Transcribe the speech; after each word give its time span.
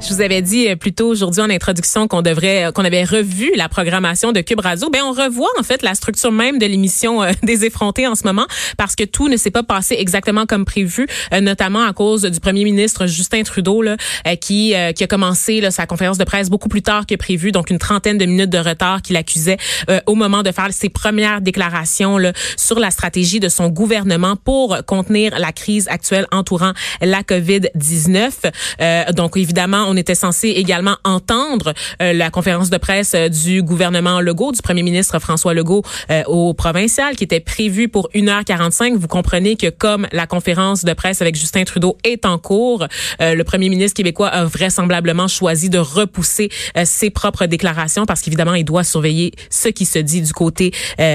Je 0.00 0.14
vous 0.14 0.22
avais 0.22 0.40
dit 0.40 0.68
euh, 0.68 0.76
plus 0.76 0.92
tôt 0.92 1.08
aujourd'hui 1.08 1.42
en 1.42 1.50
introduction 1.50 2.08
qu'on 2.08 2.22
devrait, 2.22 2.64
euh, 2.66 2.72
qu'on 2.72 2.84
avait 2.84 3.04
revu 3.04 3.52
la 3.56 3.68
programmation 3.68 4.32
de 4.32 4.40
Cube 4.40 4.60
Radio. 4.60 4.88
Ben 4.88 5.02
on 5.04 5.12
revoit 5.12 5.50
en 5.58 5.62
fait 5.62 5.82
la 5.82 5.94
structure 5.94 6.32
même 6.32 6.58
de 6.58 6.66
l'émission 6.66 7.22
euh, 7.22 7.32
des 7.42 7.64
effrontés 7.66 8.06
en 8.06 8.14
ce 8.14 8.24
moment 8.24 8.46
parce 8.78 8.96
que 8.96 9.04
tout 9.04 9.28
ne 9.28 9.36
s'est 9.36 9.50
pas 9.50 9.62
passé 9.62 9.96
exactement 9.98 10.46
comme 10.46 10.64
prévu, 10.64 11.06
notamment 11.40 11.82
à 11.82 11.92
cause 11.92 12.22
du 12.22 12.40
premier 12.40 12.64
ministre 12.64 13.06
Justin 13.06 13.42
Trudeau 13.42 13.82
là, 13.82 13.96
qui 14.36 14.74
qui 14.94 15.04
a 15.04 15.06
commencé 15.06 15.60
là, 15.60 15.70
sa 15.70 15.86
conférence 15.86 16.18
de 16.18 16.24
presse 16.24 16.48
beaucoup 16.50 16.68
plus 16.68 16.82
tard 16.82 17.06
que 17.06 17.14
prévu, 17.14 17.52
donc 17.52 17.70
une 17.70 17.78
trentaine 17.78 18.18
de 18.18 18.24
minutes 18.24 18.50
de 18.50 18.58
retard 18.58 19.02
qu'il 19.02 19.16
accusait 19.16 19.58
au 20.06 20.14
moment 20.14 20.42
de 20.42 20.52
faire 20.52 20.72
ses 20.72 20.88
premières 20.88 21.40
déclarations 21.40 22.18
là, 22.18 22.32
sur 22.56 22.78
la 22.78 22.90
stratégie 22.90 23.40
de 23.40 23.48
son 23.48 23.68
gouvernement 23.68 24.36
pour 24.36 24.76
contenir 24.86 25.38
la 25.38 25.52
crise 25.52 25.88
actuelle 25.88 26.26
entourant 26.32 26.72
la 27.00 27.22
COVID-19. 27.22 29.12
donc 29.12 29.36
évidemment, 29.40 29.84
on 29.88 29.96
était 29.96 30.14
censé 30.14 30.48
également 30.48 30.96
entendre 31.04 31.74
euh, 32.02 32.12
la 32.12 32.30
conférence 32.30 32.70
de 32.70 32.76
presse 32.76 33.12
euh, 33.14 33.28
du 33.28 33.62
gouvernement 33.62 34.20
Legault, 34.20 34.52
du 34.52 34.62
premier 34.62 34.82
ministre 34.82 35.18
François 35.18 35.54
Legault 35.54 35.82
euh, 36.10 36.22
au 36.26 36.54
provincial, 36.54 37.16
qui 37.16 37.24
était 37.24 37.40
prévue 37.40 37.88
pour 37.88 38.08
1h45. 38.14 38.96
Vous 38.96 39.08
comprenez 39.08 39.56
que 39.56 39.70
comme 39.70 40.06
la 40.12 40.26
conférence 40.26 40.84
de 40.84 40.92
presse 40.92 41.22
avec 41.22 41.36
Justin 41.36 41.64
Trudeau 41.64 41.96
est 42.04 42.26
en 42.26 42.38
cours, 42.38 42.86
le 43.20 43.42
premier 43.42 43.68
ministre 43.68 43.96
québécois 43.96 44.28
a 44.28 44.44
vraisemblablement 44.44 45.28
choisi 45.28 45.70
de 45.70 45.78
repousser 45.78 46.50
ses 46.84 47.10
propres 47.10 47.46
déclarations 47.46 48.06
parce 48.06 48.20
qu'évidemment, 48.20 48.54
il 48.54 48.64
doit 48.64 48.84
surveiller 48.84 49.32
ce 49.50 49.68
qui 49.68 49.86
se 49.86 49.98
dit 49.98 50.22
du 50.22 50.32
côté 50.32 50.72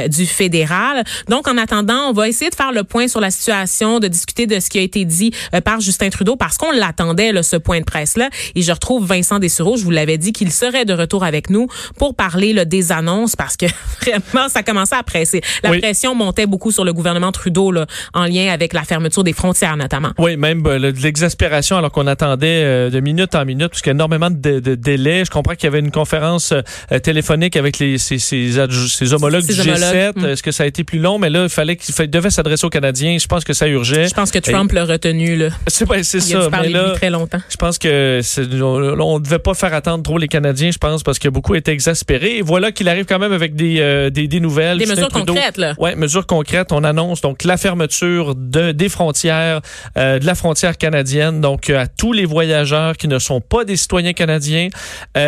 du 0.10 0.26
fédéral. 0.26 1.04
Donc, 1.30 1.48
en 1.48 1.58
attendant, 1.58 2.10
on 2.10 2.14
va 2.14 2.28
essayer 2.28 2.50
de 2.50 2.56
faire 2.56 2.72
le 2.72 2.84
point 2.84 3.08
sur 3.08 3.20
la 3.20 3.32
situation, 3.32 4.00
de 4.00 4.08
discuter 4.08 4.48
de 4.48 4.60
ce 4.60 4.70
qui 4.70 4.80
a 4.80 4.82
été 4.82 5.06
dit 5.06 5.32
par 5.64 5.80
Justin 5.80 6.10
Trudeau 6.10 6.36
parce 6.36 6.58
qu'on 6.58 6.72
l'attendait, 6.72 7.32
ce 7.44 7.56
point 7.56 7.80
de 7.80 7.86
presse 7.86 8.15
et 8.56 8.62
je 8.62 8.72
retrouve 8.72 9.06
Vincent 9.06 9.40
Dessureau. 9.40 9.78
Je 9.78 9.84
vous 9.84 9.92
l'avais 9.92 10.18
dit 10.18 10.34
qu'il 10.34 10.52
serait 10.52 10.86
de 10.86 10.94
retour 10.94 11.24
avec 11.24 11.50
nous 11.50 11.68
pour 11.98 12.16
parler 12.16 12.54
là, 12.54 12.66
des 12.66 12.92
annonces 12.92 13.36
parce 13.36 13.58
que 13.58 13.66
vraiment, 14.02 14.50
ça 14.50 14.64
commençait 14.64 14.96
à 14.96 15.04
presser. 15.04 15.42
La 15.64 15.72
pression 15.72 16.16
montait 16.16 16.46
beaucoup 16.46 16.72
sur 16.72 16.86
le 16.86 16.94
gouvernement 16.94 17.32
Trudeau 17.32 17.72
là, 17.72 17.86
en 18.14 18.26
lien 18.26 18.52
avec 18.52 18.74
la 18.74 18.84
fermeture 18.84 19.24
des 19.24 19.34
frontières 19.34 19.78
notamment. 19.78 20.12
Oui, 20.18 20.38
même 20.38 20.66
euh, 20.66 20.92
de 20.92 21.02
l'exaspération 21.02 21.78
alors 21.78 21.92
qu'on 21.92 22.08
attendait 22.08 22.64
euh, 22.64 22.90
de 22.90 23.00
minute 23.00 23.36
en 23.36 23.46
minute 23.46 23.70
parce 23.70 23.82
qu'il 23.82 23.90
y 23.90 23.94
a 23.94 23.96
énormément 23.96 24.30
de, 24.30 24.60
de, 24.60 24.76
délais. 24.76 25.26
Je 25.26 25.32
comprends 25.32 25.56
qu'il 25.56 25.66
y 25.66 25.68
avait 25.68 25.80
une 25.80 25.92
conférence 25.92 26.52
euh, 26.54 27.00
téléphonique 27.00 27.56
avec 27.58 27.80
les, 27.80 27.98
ses, 27.98 28.20
ses, 28.20 29.14
homologues 29.14 29.46
du 29.46 29.54
G7. 29.54 30.20
Mm. 30.20 30.26
Est-ce 30.26 30.44
que 30.44 30.52
ça 30.52 30.64
a 30.64 30.66
été 30.66 30.84
plus 30.84 31.00
long? 31.00 31.20
Mais 31.20 31.30
là, 31.30 31.44
il 31.44 31.50
fallait 31.50 31.76
qu'il 31.76 31.94
devait 32.10 32.30
s'adresser 32.30 32.66
aux 32.66 32.70
Canadiens. 32.70 33.18
Je 33.18 33.28
pense 33.28 33.44
que 33.44 33.54
ça 33.54 33.68
urgeait. 33.68 34.08
Je 34.08 34.14
pense 34.14 34.32
que 34.32 34.40
Trump 34.40 34.72
l'a 34.72 34.86
retenu. 34.86 35.36
Là. 35.36 35.50
C'est 35.68 35.86
ça. 36.04 36.50
mais 36.62 36.70
là, 36.70 36.92
très 36.96 37.10
longtemps. 37.10 37.42
Je 37.50 37.58
pense 37.58 37.78
que 37.78 37.88
on 38.06 39.20
ne 39.20 39.24
devait 39.24 39.40
pas 39.40 39.54
faire 39.54 39.74
attendre 39.74 40.04
trop 40.04 40.18
les 40.18 40.28
Canadiens, 40.28 40.72
je 40.72 40.78
pense, 40.78 41.04
parce 41.04 41.20
que 41.20 41.30
beaucoup 41.30 41.56
étaient 41.56 41.72
exaspérés. 41.72 42.38
Et 42.38 42.42
voilà 42.42 42.72
qu'il 42.72 42.90
arrive 42.90 43.06
quand 43.06 43.20
même 43.20 43.34
avec 43.34 43.56
des, 43.56 43.80
euh, 43.80 44.10
des, 44.10 44.28
des, 44.28 44.40
nouvelles. 44.40 44.78
Des 44.78 44.86
mesures 44.86 45.10
concrètes, 45.10 45.58
là. 45.58 45.74
Oui, 45.78 45.96
mesures 45.96 46.26
concrètes. 46.26 46.72
On 46.72 46.84
annonce 46.84 47.22
donc 47.22 47.44
la 47.44 47.58
fermeture 47.58 48.36
de, 48.36 48.72
des 48.72 48.90
frontières, 48.90 49.62
euh, 49.98 50.20
de 50.20 50.26
la 50.26 50.36
frontière 50.36 50.78
canadienne, 50.78 51.42
donc 51.42 51.70
euh, 51.70 51.80
à 51.80 51.88
tous 51.88 52.14
les 52.14 52.26
voyageurs 52.26 52.98
qui 52.98 53.08
ne 53.08 53.20
sont 53.20 53.42
pas 53.42 53.66
des 53.66 53.76
citoyens 53.76 54.14
canadiens 54.14 54.70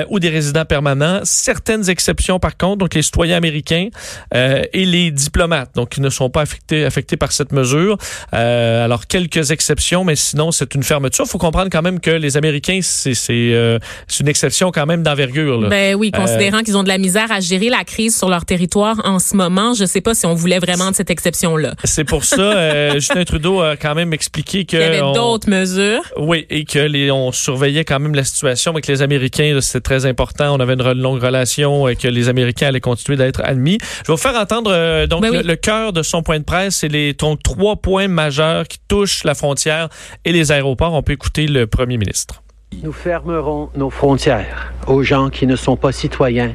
ou 0.10 0.20
des 0.20 0.30
résidents 0.30 0.66
permanents. 0.66 1.22
Certaines 1.24 1.90
exceptions, 1.90 2.40
par 2.40 2.58
contre, 2.58 2.78
donc 2.78 2.94
les 2.94 3.02
citoyens 3.02 3.38
américains 3.38 3.88
et 4.34 4.86
les 4.86 5.12
diplomates, 5.12 5.72
donc 5.76 5.90
qui 5.90 6.02
ne 6.02 6.10
sont 6.10 6.30
pas 6.30 6.42
affectés, 6.42 6.86
affectés 6.86 7.18
par 7.18 7.32
cette 7.32 7.52
mesure. 7.52 7.98
alors, 8.32 9.08
quelques 9.08 9.52
exceptions, 9.52 10.04
mais 10.04 10.16
sinon, 10.16 10.52
c'est 10.52 10.76
une 10.76 10.84
fermeture. 10.84 11.26
Il 11.26 11.30
faut 11.30 11.38
comprendre 11.38 11.70
quand 11.72 11.82
même 11.82 12.00
que 12.00 12.12
les 12.12 12.38
Américains, 12.38 12.67
euh, 12.70 13.80
c'est 14.08 14.20
une 14.20 14.28
exception 14.28 14.72
quand 14.72 14.86
même 14.86 15.04
d'envergure. 15.04 15.68
Ben 15.70 15.96
oui, 15.96 16.12
considérant 16.12 16.60
euh, 16.60 16.62
qu'ils 16.62 16.78
ont 16.78 16.84
de 16.84 16.88
la 16.88 16.98
misère 16.98 17.32
à 17.32 17.40
gérer 17.40 17.70
la 17.70 17.84
crise 17.84 18.18
sur 18.18 18.30
leur 18.30 18.46
territoire 18.46 19.02
en 19.04 19.20
ce 19.20 19.36
moment, 19.36 19.74
je 19.74 19.86
sais 19.86 20.02
pas 20.02 20.14
si 20.14 20.26
on 20.26 20.34
voulait 20.34 20.60
vraiment 20.60 20.92
de 20.92 20.96
cette 20.96 21.10
exception-là. 21.10 21.76
C'est 21.84 22.04
pour 22.04 22.24
ça, 22.24 22.42
euh, 22.42 22.94
Justin 22.96 23.24
Trudeau 23.24 23.62
a 23.62 23.76
quand 23.78 23.96
même 23.96 24.14
expliqué 24.14 24.66
que... 24.66 24.78
Il 24.78 24.82
y 24.82 24.84
avait 24.84 25.14
d'autres 25.14 25.50
mesures. 25.50 26.02
Oui, 26.18 26.46
et 26.50 26.66
que 26.66 26.80
les, 26.80 27.12
on 27.12 27.32
surveillait 27.32 27.86
quand 27.86 28.00
même 28.00 28.16
la 28.16 28.24
situation 28.24 28.72
avec 28.72 28.88
les 28.88 29.02
Américains. 29.02 29.58
C'était 29.62 29.82
très 29.82 30.06
important. 30.06 30.56
On 30.56 30.60
avait 30.60 30.74
une 30.74 30.92
longue 30.94 31.22
relation 31.22 31.88
et 31.88 31.96
que 31.96 32.08
les 32.08 32.30
Américains 32.30 32.68
allaient 32.68 32.80
continuer 32.80 33.18
d'être 33.18 33.42
admis. 33.44 33.78
Je 33.82 34.12
vais 34.12 34.14
vous 34.14 34.18
faire 34.18 34.36
entendre 34.36 35.06
donc 35.08 35.22
ben 35.22 35.42
le, 35.42 35.56
cœur 35.56 35.94
de 35.94 36.04
son 36.04 36.24
point 36.24 36.40
de 36.40 36.44
presse. 36.44 36.78
C'est 36.78 36.88
les 36.88 37.16
trois 37.16 37.76
points 37.76 38.08
majeurs 38.08 38.68
qui 38.68 38.78
touchent 38.88 39.24
la 39.24 39.36
frontière 39.36 39.90
et 40.26 40.32
les 40.32 40.52
aéroports. 40.52 40.94
On 40.94 41.04
peut 41.04 41.14
écouter 41.14 41.48
le 41.48 41.68
premier 41.68 41.98
ministre. 41.98 42.42
Nous 42.84 42.92
fermerons 42.92 43.70
nos 43.76 43.90
frontières 43.90 44.72
aux 44.86 45.02
gens 45.02 45.30
qui 45.30 45.48
ne 45.48 45.56
sont 45.56 45.78
pas 45.78 45.92
citoyens 45.92 46.54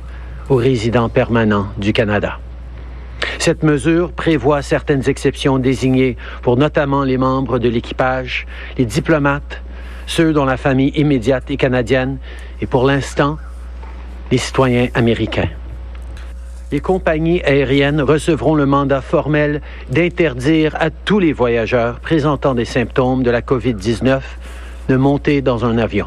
ou 0.50 0.54
résidents 0.54 1.08
permanents 1.08 1.66
du 1.78 1.92
Canada. 1.92 2.38
Cette 3.38 3.64
mesure 3.64 4.12
prévoit 4.12 4.62
certaines 4.62 5.08
exceptions 5.08 5.58
désignées 5.58 6.16
pour 6.42 6.56
notamment 6.56 7.02
les 7.02 7.18
membres 7.18 7.58
de 7.58 7.68
l'équipage, 7.68 8.46
les 8.78 8.84
diplomates, 8.84 9.62
ceux 10.06 10.32
dont 10.32 10.44
la 10.44 10.56
famille 10.56 10.92
immédiate 10.94 11.50
est 11.50 11.56
canadienne 11.56 12.18
et 12.60 12.66
pour 12.66 12.84
l'instant, 12.84 13.36
les 14.30 14.38
citoyens 14.38 14.88
américains. 14.94 15.48
Les 16.70 16.80
compagnies 16.80 17.42
aériennes 17.42 18.00
recevront 18.00 18.54
le 18.54 18.64
mandat 18.64 19.02
formel 19.02 19.60
d'interdire 19.90 20.76
à 20.80 20.88
tous 20.90 21.18
les 21.18 21.32
voyageurs 21.32 22.00
présentant 22.00 22.54
des 22.54 22.64
symptômes 22.64 23.22
de 23.22 23.30
la 23.30 23.42
COVID-19 23.42 24.20
de 24.88 24.97
monter 24.97 25.43
dans 25.43 25.65
un 25.65 25.78
avion. 25.78 26.06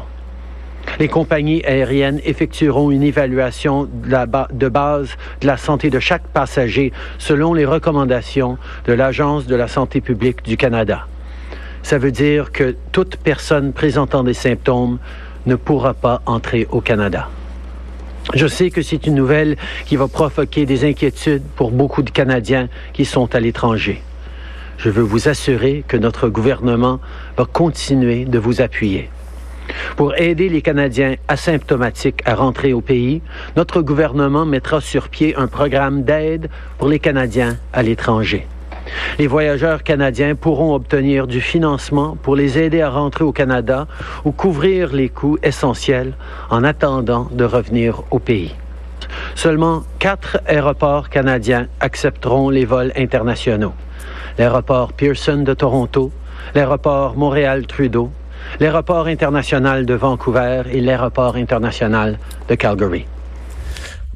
Les 0.98 1.08
compagnies 1.08 1.62
aériennes 1.64 2.20
effectueront 2.24 2.90
une 2.90 3.02
évaluation 3.02 3.86
de, 3.86 4.68
base 4.68 5.16
de 5.40 5.46
la 5.46 5.56
santé 5.56 5.90
de 5.90 5.98
chaque 5.98 6.26
passager 6.28 6.92
selon 7.18 7.52
les 7.52 7.66
recommandations 7.66 8.56
de 8.86 8.92
l'Agence 8.92 9.46
de 9.46 9.56
la 9.56 9.68
santé 9.68 10.00
publique 10.00 10.42
du 10.42 10.56
Canada. 10.56 11.06
Ça 11.82 11.98
veut 11.98 12.12
dire 12.12 12.50
que 12.50 12.76
toute 12.92 13.16
personne 13.16 13.72
présentant 13.72 14.24
des 14.24 14.34
symptômes 14.34 14.98
ne 15.44 15.54
pourra 15.54 15.92
pas 15.92 16.22
entrer 16.26 16.66
au 16.70 16.80
Canada. 16.80 17.28
Je 18.34 18.46
sais 18.46 18.70
que 18.70 18.82
c'est 18.82 19.06
une 19.06 19.14
nouvelle 19.14 19.56
qui 19.84 19.96
va 19.96 20.08
provoquer 20.08 20.66
des 20.66 20.88
inquiétudes 20.88 21.44
pour 21.54 21.70
beaucoup 21.70 22.02
de 22.02 22.10
Canadiens 22.10 22.68
qui 22.92 23.04
sont 23.04 23.32
à 23.34 23.40
l'étranger 23.40 24.02
je 24.78 24.90
veux 24.90 25.02
vous 25.02 25.28
assurer 25.28 25.84
que 25.86 25.96
notre 25.96 26.28
gouvernement 26.28 27.00
va 27.36 27.44
continuer 27.44 28.24
de 28.24 28.38
vous 28.38 28.60
appuyer. 28.60 29.10
Pour 29.96 30.16
aider 30.16 30.48
les 30.48 30.62
Canadiens 30.62 31.16
asymptomatiques 31.28 32.22
à 32.24 32.34
rentrer 32.34 32.72
au 32.72 32.80
pays, 32.80 33.22
notre 33.56 33.82
gouvernement 33.82 34.46
mettra 34.46 34.80
sur 34.80 35.08
pied 35.08 35.34
un 35.36 35.48
programme 35.48 36.02
d'aide 36.02 36.48
pour 36.78 36.88
les 36.88 36.98
Canadiens 36.98 37.56
à 37.72 37.82
l'étranger. 37.82 38.46
Les 39.18 39.26
voyageurs 39.26 39.82
canadiens 39.82 40.36
pourront 40.36 40.72
obtenir 40.72 41.26
du 41.26 41.40
financement 41.40 42.16
pour 42.22 42.36
les 42.36 42.56
aider 42.58 42.82
à 42.82 42.90
rentrer 42.90 43.24
au 43.24 43.32
Canada 43.32 43.88
ou 44.24 44.30
couvrir 44.30 44.92
les 44.92 45.08
coûts 45.08 45.38
essentiels 45.42 46.14
en 46.50 46.62
attendant 46.62 47.28
de 47.32 47.44
revenir 47.44 48.04
au 48.12 48.20
pays. 48.20 48.54
Seulement 49.34 49.82
quatre 49.98 50.38
aéroports 50.46 51.08
canadiens 51.08 51.66
accepteront 51.80 52.48
les 52.48 52.64
vols 52.64 52.92
internationaux 52.96 53.74
l'aéroport 54.38 54.92
Pearson 54.92 55.38
de 55.38 55.54
Toronto, 55.54 56.12
l'aéroport 56.54 57.16
Montréal-Trudeau, 57.16 58.10
l'aéroport 58.60 59.06
international 59.06 59.86
de 59.86 59.94
Vancouver 59.94 60.62
et 60.70 60.80
l'aéroport 60.80 61.36
international 61.36 62.18
de 62.48 62.54
Calgary. 62.54 63.06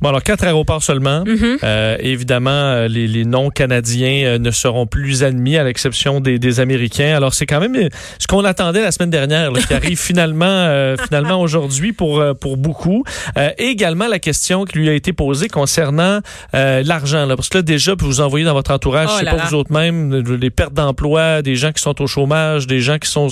Bon, 0.00 0.08
alors 0.08 0.23
quatre 0.23 0.44
aéroports 0.44 0.82
seulement. 0.82 1.25
Mhm. 1.26 1.58
Euh, 1.62 1.97
évidemment, 2.00 2.50
euh, 2.50 2.88
les, 2.88 3.06
les 3.06 3.26
non-canadiens 3.26 4.25
euh, 4.25 4.38
ne 4.38 4.50
seront 4.50 4.87
plus 4.87 5.23
admis 5.23 5.58
à 5.58 5.64
l'exception 5.64 6.20
des, 6.20 6.38
des 6.38 6.58
Américains. 6.58 7.14
Alors, 7.14 7.35
c'est 7.35 7.44
quand 7.44 7.61
même 7.61 7.76
euh, 7.76 7.88
ce 8.19 8.26
qu'on 8.26 8.44
attendait 8.44 8.81
la 8.81 8.93
semaine 8.93 9.11
dernière, 9.11 9.52
là, 9.52 9.61
qui 9.61 9.75
arrive 9.81 9.99
finalement 9.99 10.47
euh, 10.47 10.97
finalement 10.97 11.41
aujourd'hui 11.41 11.93
pour, 11.93 12.25
pour 12.41 12.56
beaucoup. 12.56 13.05
Euh, 13.37 13.50
et 13.58 13.67
également 13.67 14.08
la 14.08 14.19
question 14.19 14.64
qui 14.64 14.79
lui 14.79 14.88
a 14.88 14.94
été 14.94 15.12
posée 15.12 15.49
concernant 15.49 16.20
euh, 16.55 16.82
l'argent. 16.82 17.26
Là, 17.26 17.37
parce 17.37 17.50
que 17.50 17.58
là, 17.58 17.62
déjà, 17.62 17.94
vous 17.99 18.23
envoyez 18.23 18.46
dans 18.46 18.55
votre 18.55 18.73
entourage, 18.73 19.11
Oh 19.12 19.19
pas 19.19 19.37
là. 19.37 19.44
vous 19.46 19.55
autres 19.55 19.73
même, 19.73 20.14
les 20.14 20.50
pertes 20.50 20.73
d'emploi, 20.73 21.43
des 21.43 21.56
gens 21.56 21.73
qui 21.73 21.82
sont 21.82 22.00
au 22.00 22.06
chômage, 22.06 22.67
des 22.67 22.81
gens 22.81 22.99
qui 22.99 23.11
sont 23.11 23.29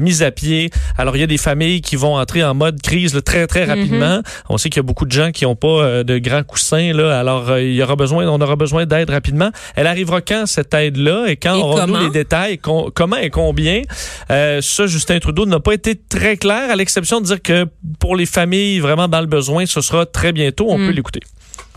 mis 0.00 0.22
à 0.22 0.30
pied. 0.30 0.70
Alors, 0.96 1.14
il 1.16 1.20
y 1.20 1.24
a 1.24 1.26
des 1.26 1.36
familles 1.36 1.82
qui 1.82 1.96
vont 1.96 2.16
entrer 2.16 2.42
en 2.42 2.54
mode 2.54 2.80
crise 2.80 3.14
là, 3.14 3.20
très, 3.20 3.46
très 3.46 3.64
rapidement. 3.64 4.22
On 4.48 4.56
sait 4.56 4.70
qu'il 4.70 4.78
y 4.78 4.80
a 4.80 4.82
beaucoup 4.82 5.04
de 5.04 5.12
gens 5.12 5.30
qui 5.30 5.44
n'ont 5.44 5.56
pas 5.56 5.66
euh, 5.66 6.04
de 6.06 6.18
grands 6.18 6.42
coussins. 6.42 6.92
Là, 6.94 7.18
alors, 7.20 7.50
euh, 7.50 7.60
il 7.62 7.74
y 7.74 7.82
aura 7.82 7.96
besoin, 7.96 8.26
on 8.28 8.40
aura 8.40 8.56
besoin 8.56 8.86
d'aide 8.86 9.10
rapidement. 9.10 9.50
Elle 9.74 9.86
arrivera 9.86 10.20
quand, 10.22 10.46
cette 10.46 10.72
aide-là? 10.72 11.26
Et 11.28 11.36
quand 11.36 11.54
Et 11.56 11.60
aurons-nous 11.60 11.96
les 12.04 12.10
détails? 12.10 12.56
Com- 12.58 12.90
comment 12.94 13.16
et 13.16 13.28
combien? 13.30 13.82
Euh, 14.30 14.60
ça, 14.62 14.86
Justin 14.86 15.18
Trudeau 15.18 15.44
n'a 15.44 15.60
pas 15.60 15.74
été 15.74 15.94
très 15.96 16.36
clair, 16.38 16.70
à 16.70 16.76
l'exception 16.76 17.20
de 17.20 17.26
dire 17.26 17.42
que 17.42 17.66
pour 17.98 18.16
les 18.16 18.26
familles 18.26 18.78
vraiment 18.80 19.08
dans 19.08 19.20
le 19.20 19.26
besoin, 19.26 19.66
ce 19.66 19.80
sera 19.80 20.06
très 20.06 20.32
bientôt. 20.32 20.66
On 20.68 20.78
Mm. 20.78 20.86
peut 20.86 20.92
l'écouter. 20.92 21.20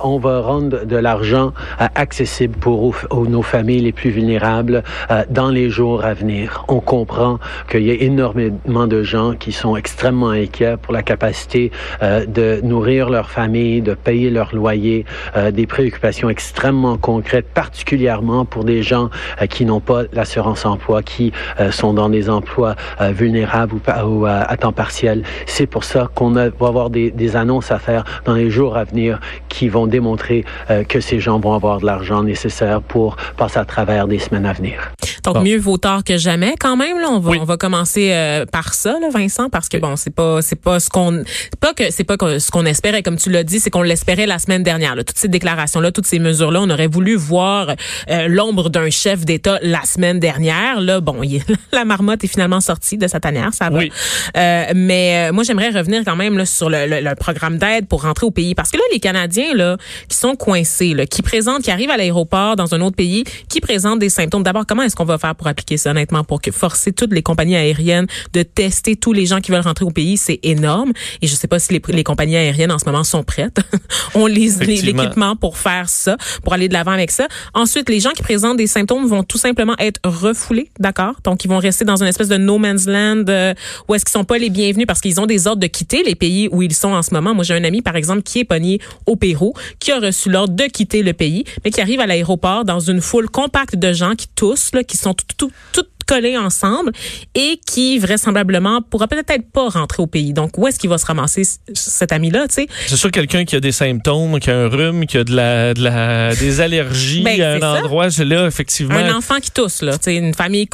On 0.01 0.17
va 0.17 0.39
rendre 0.39 0.85
de 0.85 0.95
l'argent 0.95 1.51
euh, 1.81 1.87
accessible 1.95 2.55
pour 2.57 2.83
aux- 2.83 2.95
aux- 3.09 3.27
nos 3.27 3.41
familles 3.41 3.81
les 3.81 3.91
plus 3.91 4.11
vulnérables 4.11 4.81
euh, 5.11 5.23
dans 5.29 5.49
les 5.49 5.69
jours 5.69 6.05
à 6.05 6.13
venir. 6.13 6.63
On 6.69 6.79
comprend 6.79 7.37
qu'il 7.69 7.83
y 7.83 7.91
a 7.91 7.95
énormément 7.95 8.87
de 8.87 9.03
gens 9.03 9.33
qui 9.33 9.51
sont 9.51 9.75
extrêmement 9.75 10.29
inquiets 10.29 10.75
pour 10.81 10.93
la 10.93 11.03
capacité 11.03 11.71
euh, 12.01 12.25
de 12.25 12.61
nourrir 12.63 13.09
leur 13.09 13.29
famille, 13.29 13.81
de 13.81 13.93
payer 13.93 14.18
leur 14.29 14.53
loyer, 14.53 15.05
euh, 15.37 15.51
des 15.51 15.65
préoccupations 15.65 16.29
extrêmement 16.29 16.97
concrètes, 16.97 17.47
particulièrement 17.53 18.43
pour 18.43 18.65
des 18.65 18.83
gens 18.83 19.09
euh, 19.41 19.45
qui 19.45 19.65
n'ont 19.65 19.79
pas 19.79 20.03
l'assurance 20.11 20.65
emploi, 20.65 21.01
qui 21.03 21.31
euh, 21.59 21.71
sont 21.71 21.93
dans 21.93 22.09
des 22.09 22.29
emplois 22.29 22.75
vulnérables 23.11 23.75
ou, 24.05 24.25
à, 24.25 24.57
temps 24.57 24.73
partiel. 24.73 25.23
C'est 25.45 25.67
pour 25.67 25.83
ça 25.83 26.09
qu'on 26.13 26.31
va 26.31 26.49
avoir 26.61 26.89
des, 26.89 27.11
des 27.11 27.35
annonces 27.35 27.71
à 27.71 27.79
faire 27.79 28.03
dans 28.25 28.33
les 28.33 28.49
jours 28.49 28.75
à 28.75 28.83
venir 28.83 29.19
qui 29.47 29.69
vont 29.69 29.87
démontrer 29.87 30.43
que 30.87 30.99
ces 30.99 31.19
gens 31.19 31.39
vont 31.39 31.53
avoir 31.53 31.79
de 31.79 31.85
l'argent 31.85 32.23
nécessaire 32.23 32.81
pour 32.81 33.15
passer 33.37 33.59
à 33.59 33.65
travers 33.65 34.07
des 34.07 34.19
semaines 34.19 34.45
à 34.45 34.53
venir. 34.53 34.91
Donc 35.33 35.43
Bon. 35.43 35.49
mieux 35.49 35.59
vaut 35.59 35.77
tard 35.77 36.03
que 36.03 36.17
jamais 36.17 36.55
quand 36.59 36.75
même 36.75 36.99
là 36.99 37.07
on 37.11 37.19
va 37.19 37.31
Oui. 37.31 37.37
on 37.41 37.45
va 37.45 37.57
commencer 37.57 38.11
euh, 38.11 38.45
par 38.45 38.73
ça 38.73 38.97
là 38.99 39.09
Vincent 39.11 39.49
parce 39.49 39.69
que 39.69 39.77
bon 39.77 39.95
c'est 39.95 40.09
pas 40.13 40.41
c'est 40.41 40.55
pas 40.55 40.79
ce 40.79 40.89
qu'on 40.89 41.23
pas 41.59 41.73
que 41.73 41.91
c'est 41.91 42.03
pas 42.03 42.17
que 42.17 42.39
ce 42.39 42.49
qu'on 42.51 42.65
espérait 42.65 43.03
comme 43.03 43.17
tu 43.17 43.29
l'as 43.29 43.43
dit 43.43 43.59
c'est 43.59 43.69
qu'on 43.69 43.81
l'espérait 43.83 44.25
la 44.25 44.39
semaine 44.39 44.63
dernière 44.63 44.95
là. 44.95 45.03
toutes 45.03 45.17
ces 45.19 45.27
déclarations 45.27 45.79
là 45.81 45.91
toutes 45.91 46.07
ces 46.07 46.19
mesures 46.19 46.51
là 46.51 46.61
on 46.61 46.69
aurait 46.69 46.87
voulu 46.87 47.15
voir 47.15 47.69
euh, 48.09 48.27
l'ombre 48.27 48.69
d'un 48.69 48.89
chef 48.89 49.23
d'État 49.25 49.59
la 49.61 49.83
semaine 49.83 50.19
dernière 50.19 50.81
là 50.81 50.99
bon 50.99 51.21
il 51.23 51.43
la 51.71 51.85
marmotte 51.85 52.23
est 52.23 52.27
finalement 52.27 52.61
sortie 52.61 52.97
de 52.97 53.07
sa 53.07 53.19
tanière 53.19 53.53
ça 53.53 53.69
va 53.69 53.77
Oui. 53.77 53.91
Euh, 54.35 54.65
mais 54.75 55.29
euh, 55.29 55.33
moi, 55.33 55.43
j'aimerais 55.43 55.69
revenir 55.69 56.01
quand 56.03 56.15
même 56.15 56.37
là, 56.37 56.45
sur 56.45 56.69
le, 56.69 56.85
le- 56.87 57.01
le 57.01 57.15
programme 57.15 57.57
d'aide 57.57 57.87
pour 57.87 58.01
rentrer 58.03 58.25
au 58.25 58.31
pays. 58.31 58.55
Parce 58.55 58.71
que 58.71 58.77
là, 58.77 58.83
les 58.91 58.99
Canadiens 58.99 59.53
là, 59.53 59.77
qui 60.07 60.17
sont 60.17 60.35
coincés, 60.35 60.93
là, 60.93 61.05
qui 61.05 61.21
présentent, 61.21 61.61
qui 61.63 61.71
arrivent 61.71 61.89
à 61.91 61.97
l'aéroport 61.97 62.55
dans 62.55 62.73
un 62.73 62.81
autre 62.81 62.95
pays, 62.95 63.23
qui 63.47 63.61
présentent 63.61 63.99
des 63.99 64.09
symptômes. 64.09 64.43
D'abord, 64.43 64.65
comment 64.67 64.83
est-ce 64.83 64.95
qu'on 64.95 65.05
va 65.05 65.17
faire 65.19 65.35
pour 65.35 65.47
appliquer 65.47 65.77
ça, 65.77 65.91
honnêtement, 65.91 66.23
pour 66.23 66.41
que 66.41 66.51
forcer 66.51 66.91
toutes 66.91 67.13
les 67.13 67.21
compagnies 67.21 67.55
aériennes 67.55 68.07
de 68.33 68.43
tester 68.43 68.95
tous 68.95 69.13
les 69.13 69.25
gens 69.25 69.39
qui 69.41 69.51
veulent 69.51 69.61
rentrer 69.61 69.85
au 69.85 69.91
pays? 69.91 70.17
C'est 70.17 70.39
énorme. 70.43 70.91
Et 71.21 71.27
je 71.27 71.35
sais 71.35 71.47
pas 71.47 71.59
si 71.59 71.73
les, 71.73 71.81
les 71.89 72.03
compagnies 72.03 72.37
aériennes 72.37 72.71
en 72.71 72.79
ce 72.79 72.85
moment 72.85 73.03
sont 73.03 73.23
prêtes. 73.23 73.59
On 74.15 74.25
les 74.25 74.49
l'équipement 74.57 75.35
pour 75.35 75.57
faire 75.57 75.89
ça, 75.89 76.17
pour 76.43 76.53
aller 76.53 76.67
de 76.67 76.73
l'avant 76.73 76.91
avec 76.91 77.11
ça. 77.11 77.27
Ensuite, 77.53 77.89
les 77.89 77.99
gens 77.99 78.11
qui 78.11 78.23
présentent 78.23 78.57
des 78.57 78.67
symptômes 78.67 79.07
vont 79.07 79.23
tout 79.23 79.37
simplement 79.37 79.75
être 79.79 79.99
refoulés, 80.03 80.69
d'accord? 80.79 81.15
Donc, 81.23 81.43
ils 81.43 81.47
vont 81.47 81.57
rester 81.57 81.85
dans 81.85 81.97
une 81.97 82.07
espèce 82.07 82.27
de 82.27 82.37
no 82.37 82.57
man's 82.57 82.87
land 82.87 83.25
euh, 83.29 83.53
où 83.87 83.95
est-ce 83.95 84.05
qu'ils 84.05 84.13
sont 84.13 84.23
pas 84.23 84.37
les 84.37 84.49
bienvenus 84.49 84.87
parce 84.87 85.01
qu'ils 85.01 85.19
ont 85.19 85.25
des 85.25 85.47
ordres 85.47 85.61
de 85.61 85.67
quitter 85.67 86.03
les 86.03 86.15
pays 86.15 86.49
où 86.51 86.61
ils 86.61 86.73
sont 86.73 86.89
en 86.89 87.01
ce 87.01 87.13
moment. 87.13 87.33
Moi, 87.33 87.43
j'ai 87.43 87.53
un 87.53 87.63
ami, 87.63 87.81
par 87.81 87.95
exemple, 87.95 88.23
qui 88.23 88.39
est 88.39 88.45
pogné 88.45 88.79
au 89.05 89.15
Pérou, 89.15 89.53
qui 89.79 89.91
a 89.91 89.99
reçu 89.99 90.29
l'ordre 90.29 90.55
de 90.55 90.63
quitter 90.65 91.03
le 91.03 91.13
pays, 91.13 91.43
mais 91.63 91.71
qui 91.71 91.81
arrive 91.81 91.99
à 91.99 92.07
l'aéroport 92.07 92.65
dans 92.65 92.79
une 92.79 93.01
foule 93.01 93.29
compacte 93.29 93.75
de 93.75 93.93
gens 93.93 94.15
qui 94.15 94.27
toussent, 94.27 94.73
là, 94.73 94.83
qui 94.83 94.97
sont 94.99 95.13
tout, 95.13 95.25
tout, 95.37 95.51
tout 95.73 95.85
collés 96.07 96.37
ensemble 96.37 96.91
et 97.35 97.59
qui 97.67 97.99
vraisemblablement 97.99 98.81
pourra 98.81 99.07
peut-être 99.07 99.51
pas 99.51 99.69
rentrer 99.69 100.01
au 100.01 100.07
pays. 100.07 100.33
Donc, 100.33 100.57
où 100.57 100.67
est-ce 100.67 100.79
qu'il 100.79 100.89
va 100.89 100.97
se 100.97 101.05
ramasser 101.05 101.43
cet 101.73 102.11
ami-là, 102.11 102.47
tu 102.47 102.55
sais? 102.55 102.67
C'est 102.87 102.95
sûr 102.97 103.11
quelqu'un 103.11 103.45
qui 103.45 103.55
a 103.55 103.59
des 103.59 103.71
symptômes, 103.71 104.39
qui 104.39 104.49
a 104.49 104.57
un 104.57 104.67
rhume, 104.67 105.05
qui 105.05 105.19
a 105.19 105.23
de 105.23 105.35
la, 105.35 105.73
de 105.75 105.83
la 105.83 106.35
des 106.35 106.61
allergies 106.61 107.21
Ben, 107.21 107.39
à 107.41 107.53
un 107.53 107.59
ça. 107.59 107.73
endroit, 107.79 108.09
c'est 108.09 108.25
là 108.25 108.47
effectivement. 108.47 108.95
Un 108.95 109.15
enfant 109.15 109.39
qui 109.39 109.51
tousse, 109.51 109.83
là, 109.83 109.93
tu 109.99 110.05
sais, 110.05 110.15
une 110.15 110.33
famille 110.33 110.67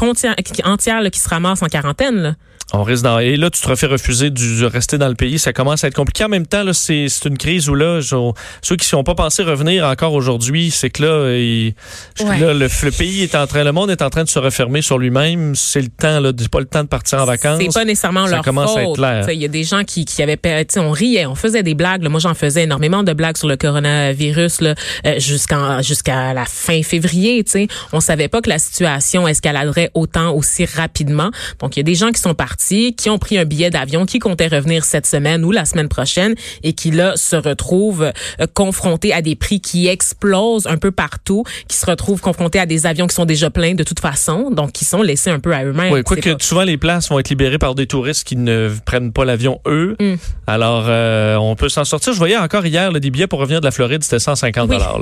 entière 0.63 1.01
là, 1.01 1.09
qui 1.09 1.19
se 1.19 1.27
ramasse 1.27 1.61
en 1.61 1.67
quarantaine. 1.67 2.15
Là. 2.15 2.35
On 2.73 2.83
risque 2.83 3.03
dans 3.03 3.19
et 3.19 3.37
là 3.37 3.49
tu 3.51 3.61
te 3.61 3.67
refais 3.69 3.85
refuser 3.85 4.31
de 4.31 4.65
rester 4.65 4.97
dans 4.97 5.07
le 5.07 5.13
pays, 5.15 5.37
ça 5.37 5.53
commence 5.53 5.83
à 5.83 5.87
être 5.87 5.93
compliqué. 5.95 6.23
En 6.25 6.29
même 6.29 6.47
temps 6.47 6.63
là, 6.63 6.73
c'est 6.73 7.07
c'est 7.09 7.29
une 7.29 7.37
crise 7.37 7.69
où 7.69 7.75
là, 7.75 7.99
je- 8.01 8.31
ceux 8.63 8.75
qui 8.75 8.85
ne 8.85 8.89
sont 8.89 9.03
pas 9.03 9.13
pensés 9.15 9.43
revenir 9.43 9.85
encore 9.85 10.13
aujourd'hui, 10.13 10.71
c'est 10.71 10.89
que 10.89 11.03
là, 11.03 11.35
il- 11.37 11.73
Ouais. 12.25 12.39
là, 12.39 12.53
le, 12.53 12.67
le 12.67 12.91
pays 12.91 13.21
est 13.21 13.35
en 13.35 13.45
train, 13.45 13.63
le 13.63 13.71
monde 13.71 13.91
est 13.91 14.01
en 14.01 14.09
train 14.09 14.23
de 14.23 14.29
se 14.29 14.39
refermer 14.39 14.81
sur 14.81 14.97
lui-même. 14.97 15.53
C'est 15.55 15.81
le 15.81 15.89
temps 15.89 16.19
là, 16.19 16.31
c'est 16.37 16.49
pas 16.49 16.59
le 16.59 16.65
temps 16.65 16.83
de 16.83 16.87
partir 16.87 17.19
en 17.21 17.25
vacances. 17.25 17.59
C'est 17.61 17.73
pas 17.73 17.85
nécessairement 17.85 18.25
Ça 18.25 18.35
leur 18.37 18.43
commence 18.43 18.75
à 18.75 18.83
être 18.83 18.93
clair. 18.95 19.29
Il 19.29 19.39
y 19.39 19.45
a 19.45 19.49
des 19.49 19.63
gens 19.63 19.83
qui, 19.83 20.03
qui 20.05 20.23
avaient, 20.23 20.39
on 20.77 20.91
riait, 20.91 21.25
on 21.27 21.35
faisait 21.35 21.61
des 21.63 21.75
blagues. 21.75 22.01
là. 22.01 22.09
Moi, 22.09 22.19
j'en 22.19 22.33
faisais 22.33 22.63
énormément 22.63 23.03
de 23.03 23.13
blagues 23.13 23.37
sur 23.37 23.47
le 23.47 23.57
coronavirus 23.57 24.61
là, 24.61 24.75
euh, 25.05 25.19
jusqu'en 25.19 25.81
jusqu'à 25.81 26.33
la 26.33 26.45
fin 26.45 26.81
février. 26.83 27.43
Tu 27.43 27.51
sais, 27.51 27.67
on 27.93 27.99
savait 27.99 28.27
pas 28.27 28.41
que 28.41 28.49
la 28.49 28.59
situation 28.59 29.27
escaladerait 29.27 29.91
autant 29.93 30.33
aussi 30.33 30.65
rapidement. 30.65 31.29
Donc, 31.59 31.75
il 31.75 31.79
y 31.79 31.81
a 31.81 31.83
des 31.83 31.95
gens 31.95 32.11
qui 32.11 32.19
sont 32.21 32.33
partis, 32.33 32.54
qui 32.59 33.09
ont 33.09 33.17
pris 33.17 33.37
un 33.37 33.45
billet 33.45 33.69
d'avion, 33.69 34.05
qui 34.05 34.19
comptaient 34.19 34.47
revenir 34.47 34.83
cette 34.85 35.05
semaine 35.05 35.43
ou 35.45 35.51
la 35.51 35.65
semaine 35.65 35.87
prochaine 35.89 36.35
et 36.63 36.73
qui 36.73 36.91
là 36.91 37.13
se 37.15 37.35
retrouvent 37.35 38.11
euh, 38.39 38.45
confrontés 38.53 39.13
à 39.13 39.21
des 39.21 39.35
prix 39.35 39.59
qui 39.61 39.87
explosent 39.87 40.67
un 40.67 40.77
peu 40.77 40.91
partout, 40.91 41.43
qui 41.67 41.77
se 41.77 41.85
retrouvent 41.85 42.21
confrontés 42.21 42.59
à 42.59 42.65
des 42.65 42.85
avions 42.85 43.07
qui 43.07 43.15
sont 43.15 43.25
déjà 43.25 43.49
pleins 43.49 43.73
de 43.75 43.83
toute 43.83 43.99
façon, 43.99 44.51
donc 44.51 44.71
qui 44.71 44.85
sont 44.85 45.01
laissés 45.01 45.29
un 45.29 45.39
peu 45.39 45.53
à 45.53 45.63
eux-mêmes. 45.63 45.91
Oui, 45.91 45.99
C'est 45.99 46.03
quoique 46.03 46.29
pas- 46.37 46.43
souvent 46.43 46.63
les 46.63 46.77
places 46.77 47.09
vont 47.09 47.19
être 47.19 47.29
libérées 47.29 47.57
par 47.57 47.75
des 47.75 47.87
touristes 47.87 48.25
qui 48.25 48.35
ne 48.35 48.69
prennent 48.85 49.11
pas 49.11 49.25
l'avion 49.25 49.59
eux. 49.67 49.95
Mm. 49.99 50.15
Alors 50.47 50.85
euh, 50.87 51.35
on 51.37 51.55
peut 51.55 51.69
s'en 51.69 51.83
sortir. 51.85 52.13
Je 52.13 52.17
voyais 52.17 52.37
encore 52.37 52.65
hier 52.65 52.91
là, 52.91 52.99
des 52.99 53.09
billets 53.11 53.27
pour 53.27 53.39
revenir 53.39 53.59
de 53.61 53.65
la 53.65 53.71
Floride, 53.71 54.03
c'était 54.03 54.19
150 54.19 54.69
Oui. 54.69 54.77
dollars. 54.77 54.99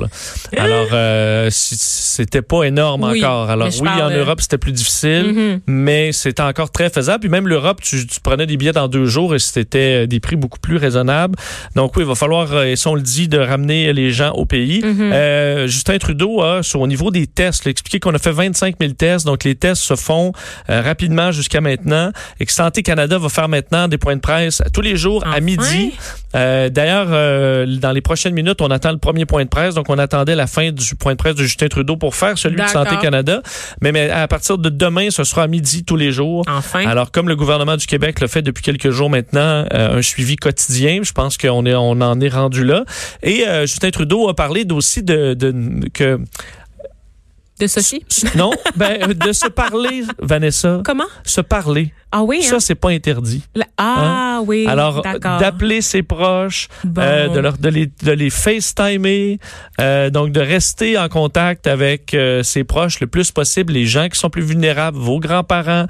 Alors 0.56 0.88
euh, 0.92 1.48
c'était 1.50 2.42
pas 2.42 2.64
énorme 2.64 3.04
Oui, 3.10 3.24
encore. 3.24 3.50
Alors 3.50 3.68
oui, 3.80 3.88
en 3.88 4.10
Europe 4.10 4.40
c'était 4.40 4.58
plus 4.58 4.72
difficile, 4.72 5.32
Mhm. 5.34 5.60
mais 5.66 6.12
c'était 6.12 6.42
encore 6.42 6.70
très 6.70 6.90
faisable. 6.90 7.20
Puis 7.20 7.28
même 7.28 7.43
l'Europe, 7.48 7.80
tu, 7.82 8.06
tu 8.06 8.20
prenais 8.20 8.46
des 8.46 8.56
billets 8.56 8.72
dans 8.72 8.88
deux 8.88 9.06
jours 9.06 9.34
et 9.34 9.38
c'était 9.38 10.06
des 10.06 10.20
prix 10.20 10.36
beaucoup 10.36 10.58
plus 10.58 10.76
raisonnables. 10.76 11.36
Donc 11.74 11.96
oui, 11.96 12.02
il 12.02 12.08
va 12.08 12.14
falloir, 12.14 12.52
euh, 12.52 12.64
et 12.64 12.76
ça 12.76 12.90
on 12.90 12.94
le 12.94 13.02
dit, 13.02 13.28
de 13.28 13.38
ramener 13.38 13.92
les 13.92 14.10
gens 14.10 14.32
au 14.32 14.44
pays. 14.44 14.80
Mhm. 14.82 15.10
Euh, 15.12 15.66
Justin 15.66 15.98
Trudeau 15.98 16.42
a, 16.42 16.62
sur, 16.62 16.80
au 16.80 16.86
niveau 16.86 17.10
des 17.10 17.26
tests, 17.26 17.64
là, 17.64 17.70
expliqué 17.70 18.00
qu'on 18.00 18.14
a 18.14 18.18
fait 18.18 18.32
25 18.32 18.76
000 18.80 18.92
tests. 18.92 19.26
Donc, 19.26 19.44
les 19.44 19.54
tests 19.54 19.82
se 19.82 19.96
font 19.96 20.32
euh, 20.70 20.80
rapidement 20.80 21.32
jusqu'à 21.32 21.60
maintenant 21.60 22.10
et 22.40 22.46
que 22.46 22.52
Santé 22.52 22.82
Canada 22.82 23.18
va 23.18 23.28
faire 23.28 23.48
maintenant 23.48 23.88
des 23.88 23.98
points 23.98 24.16
de 24.16 24.20
presse 24.20 24.62
tous 24.72 24.80
les 24.80 24.96
jours 24.96 25.24
à 25.26 25.40
midi. 25.40 25.92
Euh, 26.34 26.68
D'ailleurs, 26.68 27.08
euh, 27.10 27.66
dans 27.78 27.92
les 27.92 28.00
prochaines 28.00 28.34
minutes, 28.34 28.60
on 28.60 28.70
attend 28.70 28.92
le 28.92 28.98
premier 28.98 29.26
point 29.26 29.44
de 29.44 29.48
presse. 29.48 29.74
Donc, 29.74 29.88
on 29.88 29.98
attendait 29.98 30.34
la 30.34 30.46
fin 30.46 30.70
du 30.72 30.94
point 30.96 31.12
de 31.12 31.18
presse 31.18 31.34
de 31.34 31.42
Justin 31.42 31.68
Trudeau 31.68 31.96
pour 31.96 32.14
faire 32.14 32.38
celui 32.38 32.60
de. 32.60 32.64
Santé 32.74 32.96
Canada. 33.00 33.40
Mais, 33.82 33.92
mais 33.92 34.10
à 34.10 34.26
partir 34.26 34.58
de 34.58 34.68
demain, 34.68 35.10
ce 35.10 35.22
sera 35.22 35.44
à 35.44 35.46
midi 35.46 35.84
tous 35.84 35.96
les 35.96 36.10
jours. 36.10 36.44
Enfin. 36.48 36.84
Alors, 36.86 37.10
comme 37.12 37.28
le 37.28 37.36
gouvernement 37.36 37.76
du 37.76 37.86
Québec 37.86 38.20
le 38.20 38.26
fait 38.26 38.42
depuis 38.42 38.62
quelques 38.62 38.90
jours 38.90 39.10
maintenant, 39.10 39.64
euh, 39.72 39.98
un 39.98 40.02
suivi 40.02 40.36
quotidien, 40.36 41.00
je 41.02 41.12
pense 41.12 41.36
qu'on 41.36 41.66
est, 41.66 41.74
on 41.74 42.00
en 42.00 42.20
est 42.20 42.28
rendu 42.28 42.64
là. 42.64 42.84
Et 43.22 43.46
euh, 43.46 43.66
Justin 43.66 43.90
Trudeau 43.90 44.28
a 44.28 44.34
parlé 44.34 44.64
aussi 44.72 45.02
de, 45.02 45.34
de 45.34 45.54
que 45.92 46.18
de 47.60 47.66
Sophie? 47.68 48.04
non, 48.36 48.50
ben 48.76 49.12
de 49.12 49.32
se 49.32 49.46
parler, 49.46 50.02
Vanessa, 50.18 50.80
Comment? 50.84 51.04
se 51.24 51.40
parler. 51.40 51.92
Ah 52.16 52.22
oui, 52.22 52.42
hein? 52.44 52.48
Ça, 52.48 52.60
c'est 52.60 52.76
pas 52.76 52.90
interdit. 52.90 53.42
La- 53.56 53.64
Ah 53.76 54.40
oui, 54.46 54.66
Alors, 54.68 55.02
d'appeler 55.02 55.80
ses 55.80 56.02
proches, 56.04 56.68
Bon. 56.84 57.02
euh, 57.02 57.26
de, 57.28 57.40
leur, 57.40 57.58
de, 57.58 57.68
les, 57.68 57.86
de 57.86 58.12
les 58.12 58.30
FaceTimer, 58.30 59.38
euh, 59.80 60.10
donc 60.10 60.30
de 60.30 60.38
rester 60.40 60.96
en 60.96 61.08
contact 61.08 61.66
avec 61.66 62.14
euh, 62.14 62.42
ses 62.44 62.62
proches 62.62 63.00
le 63.00 63.08
plus 63.08 63.32
possible, 63.32 63.72
les 63.72 63.84
gens 63.86 64.08
qui 64.08 64.16
sont 64.18 64.30
plus 64.30 64.42
vulnérables, 64.42 64.96
vos 64.96 65.18
grands-parents, 65.18 65.86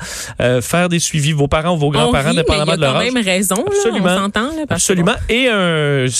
faire 0.62 0.88
des 0.88 0.98
suivis, 0.98 1.32
vos 1.32 1.46
parents, 1.48 1.76
vos 1.76 1.88
On 1.88 1.90
grands-parents, 1.90 2.32
dépendamment 2.32 2.72
a 2.72 2.76
de 2.76 2.80
leur 2.80 2.94
quand 2.94 3.00
âge. 3.00 3.12
même 3.12 3.24
raison, 3.24 3.56
là, 3.56 3.64
Absolument. 3.66 4.06
on 4.10 4.16
s'entend. 4.18 4.50
Absolument. 4.70 5.14
Et 5.28 5.48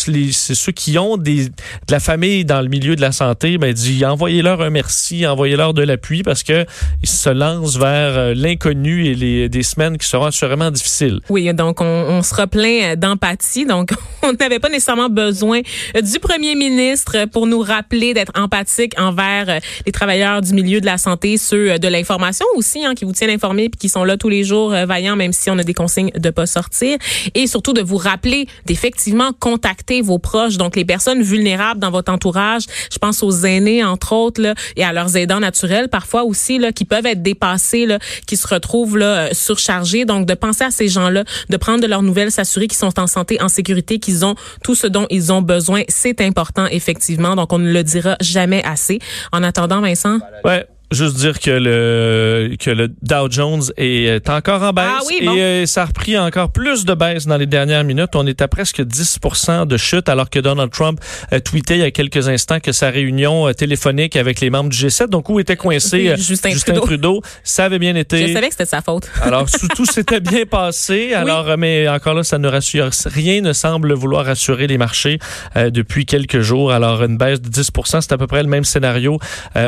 les- 0.09 0.33
ceux 0.33 0.73
qui 0.73 0.99
ont 0.99 1.17
des, 1.17 1.47
de 1.49 1.53
la 1.91 2.01
famille 2.01 2.45
dans 2.45 2.61
le 2.61 2.69
milieu 2.69 2.95
de 2.97 3.01
la 3.01 3.13
santé, 3.13 3.57
ben 3.59 3.73
dit 3.73 4.05
envoyez-leur 4.05 4.61
un 4.61 4.71
merci, 4.71 5.27
envoyez-leur 5.27 5.73
de 5.73 5.83
l'appui 5.83 6.23
parce 6.23 6.43
que 6.43 6.67
ils 7.03 7.09
se 7.09 7.31
lancent 7.31 7.77
vers 7.79 8.35
l'inconnu 8.35 9.07
et 9.07 9.15
les, 9.15 9.49
des 9.49 9.63
semaines 9.63 9.94
qui 9.99 10.07
seront 10.07 10.27
assurément 10.27 10.71
difficiles. 10.71 11.21
Oui, 11.29 11.53
donc 11.55 11.81
on, 11.81 11.85
on 11.85 12.23
sera 12.23 12.47
plein 12.47 12.93
euh, 12.93 12.97
d'empathie. 12.97 13.67
Donc, 13.67 13.93
on 14.23 14.33
n'avait 14.33 14.59
pas 14.59 14.69
nécessairement 14.69 15.09
besoin 15.09 15.61
du 15.95 16.19
premier 16.19 16.55
ministre 16.55 17.27
pour 17.27 17.47
nous 17.47 17.61
rappeler 17.61 18.15
d'être 18.15 18.33
empathique 18.35 18.99
envers 18.99 19.61
les 19.87 19.93
travailleurs 19.93 20.41
du 20.41 20.55
milieu 20.55 20.81
de 20.81 20.87
la 20.87 20.99
santé, 20.99 21.37
ceux 21.37 21.79
de 21.79 21.89
l'information 21.89 22.47
aussi, 22.57 22.85
hein, 22.85 22.95
qui 22.95 23.05
vous 23.05 23.13
tiennent 23.13 23.31
informés 23.31 23.69
puis 23.69 23.79
qui 23.79 23.89
sont 23.89 24.05
là 24.05 24.17
tous 24.17 24.29
les 24.29 24.45
jours 24.45 24.71
vaillants, 24.71 25.17
même 25.17 25.33
si 25.33 25.51
on 25.51 25.59
a 25.59 25.63
des 25.63 25.75
consignes 25.75 26.11
de 26.17 26.31
pas 26.31 26.47
sortir, 26.47 26.97
et 27.35 27.47
surtout 27.47 27.73
de 27.73 27.83
vous 27.83 27.97
rappeler 27.97 28.47
d'effectivement 28.67 29.33
contacter 29.39 30.01
vos 30.01 30.19
proches, 30.19 30.57
donc 30.57 30.77
les 30.77 30.85
personnes 30.85 31.23
vulnérables 31.23 31.81
dans 31.81 31.91
votre 31.91 32.13
entourage. 32.13 32.63
Je 32.91 32.99
pense 32.99 33.23
aux 33.23 33.45
aînés 33.45 33.85
entre 33.85 34.13
autres 34.13 34.41
là, 34.41 34.55
et 34.77 34.85
à 34.85 34.93
leurs 34.93 35.17
aidants 35.17 35.41
naturels 35.41 35.89
parfois 35.89 36.25
aussi 36.25 36.59
là, 36.59 36.73
qui 36.73 36.85
peuvent 36.85 37.07
être 37.07 37.23
dépassés, 37.23 37.87
là, 37.87 37.99
qui 38.27 38.37
se 38.37 38.47
retrouvent 38.47 38.99
là 38.99 39.33
surchargés. 39.33 39.84
Donc 40.05 40.27
de 40.27 40.35
penser 40.35 40.65
à 40.65 40.71
ces 40.71 40.89
gens-là, 40.89 41.25
de 41.49 41.57
prendre 41.57 41.81
de 41.81 41.87
leurs 41.87 42.03
nouvelles, 42.03 42.31
s'assurer 42.31 42.67
qu'ils 42.67 42.79
sont 42.79 42.99
en 42.99 43.07
santé, 43.07 43.41
en 43.41 43.49
sécurité, 43.49 43.99
qu'ils 43.99 44.25
ont 44.25 44.35
tout 44.63 44.75
ce 44.75 44.87
dont 44.87 45.07
ils 45.11 45.33
ont 45.33 45.43
besoin, 45.43 45.83
c'est 45.89 46.21
important 46.21 46.67
effectivement. 46.67 47.37
Donc 47.37 47.53
on 47.53 47.59
ne 47.59 47.73
le 47.73 47.85
dira 47.85 48.17
jamais 48.21 48.63
assez. 48.65 48.99
En 49.33 49.43
attendant, 49.43 49.81
Vincent? 49.81 50.19
Ouais 50.45 50.67
juste 50.95 51.17
dire 51.17 51.39
que 51.39 51.51
le 51.51 52.57
que 52.59 52.71
le 52.71 52.89
Dow 53.03 53.31
Jones 53.31 53.63
est 53.77 54.29
encore 54.31 54.63
en 54.63 54.73
baisse 54.73 54.85
ah 54.89 55.01
oui, 55.07 55.19
et 55.23 55.29
euh, 55.29 55.67
ça 55.67 55.83
a 55.83 55.85
repris 55.87 56.19
encore 56.19 56.51
plus 56.51 56.85
de 56.85 56.95
baisse 56.95 57.27
dans 57.27 57.37
les 57.37 57.47
dernières 57.47 57.85
minutes. 57.85 58.11
On 58.15 58.27
est 58.27 58.41
à 58.43 58.49
presque 58.49 58.81
10% 58.81 59.67
de 59.67 59.77
chute 59.77 60.09
alors 60.09 60.31
que 60.31 60.39
Donald 60.39 60.71
Trump 60.71 61.01
a 61.31 61.41
tweeté 61.41 61.75
il 61.75 61.81
y 61.81 61.85
a 61.85 61.91
quelques 61.91 62.29
instants 62.29 62.61
que 62.61 62.73
sa 62.73 62.91
réunion 62.91 63.49
euh, 63.49 63.53
téléphonique 63.53 64.17
avec 64.17 64.41
les 64.41 64.51
membres 64.51 64.71
du 64.71 64.77
G7, 64.77 65.09
donc 65.09 65.29
où 65.29 65.41
était 65.41 65.57
coincé 65.57 66.09
euh, 66.09 66.17
Justin, 66.17 66.51
Justin 66.51 66.75
Trudeau. 66.75 67.23
ça 67.43 67.65
avait 67.65 67.79
bien 67.79 67.95
été. 67.97 68.29
Je 68.29 68.33
savais 68.33 68.49
que 68.49 68.53
c'était 68.53 68.67
sa 68.67 68.83
faute. 68.83 69.11
alors 69.23 69.47
tout 69.77 69.87
s'était 69.87 70.21
bien 70.21 70.47
passé. 70.51 71.15
Alors 71.15 71.57
mais 71.59 71.89
encore 71.89 72.15
là, 72.15 72.23
ça 72.23 72.39
ne 72.39 72.49
rassure 72.49 72.91
rien 73.07 73.41
ne 73.41 73.53
semble 73.53 73.93
vouloir 73.93 74.27
rassurer 74.27 74.67
les 74.67 74.79
marchés 74.79 75.19
depuis 75.57 76.07
quelques 76.07 76.41
jours. 76.41 76.73
Alors 76.73 77.03
une 77.03 77.17
baisse 77.17 77.41
de 77.41 77.49
10% 77.49 78.01
c'est 78.01 78.13
à 78.13 78.19
peu 78.19 78.27
près 78.27 78.43
le 78.43 78.49
même 78.49 78.65
scénario 78.65 79.19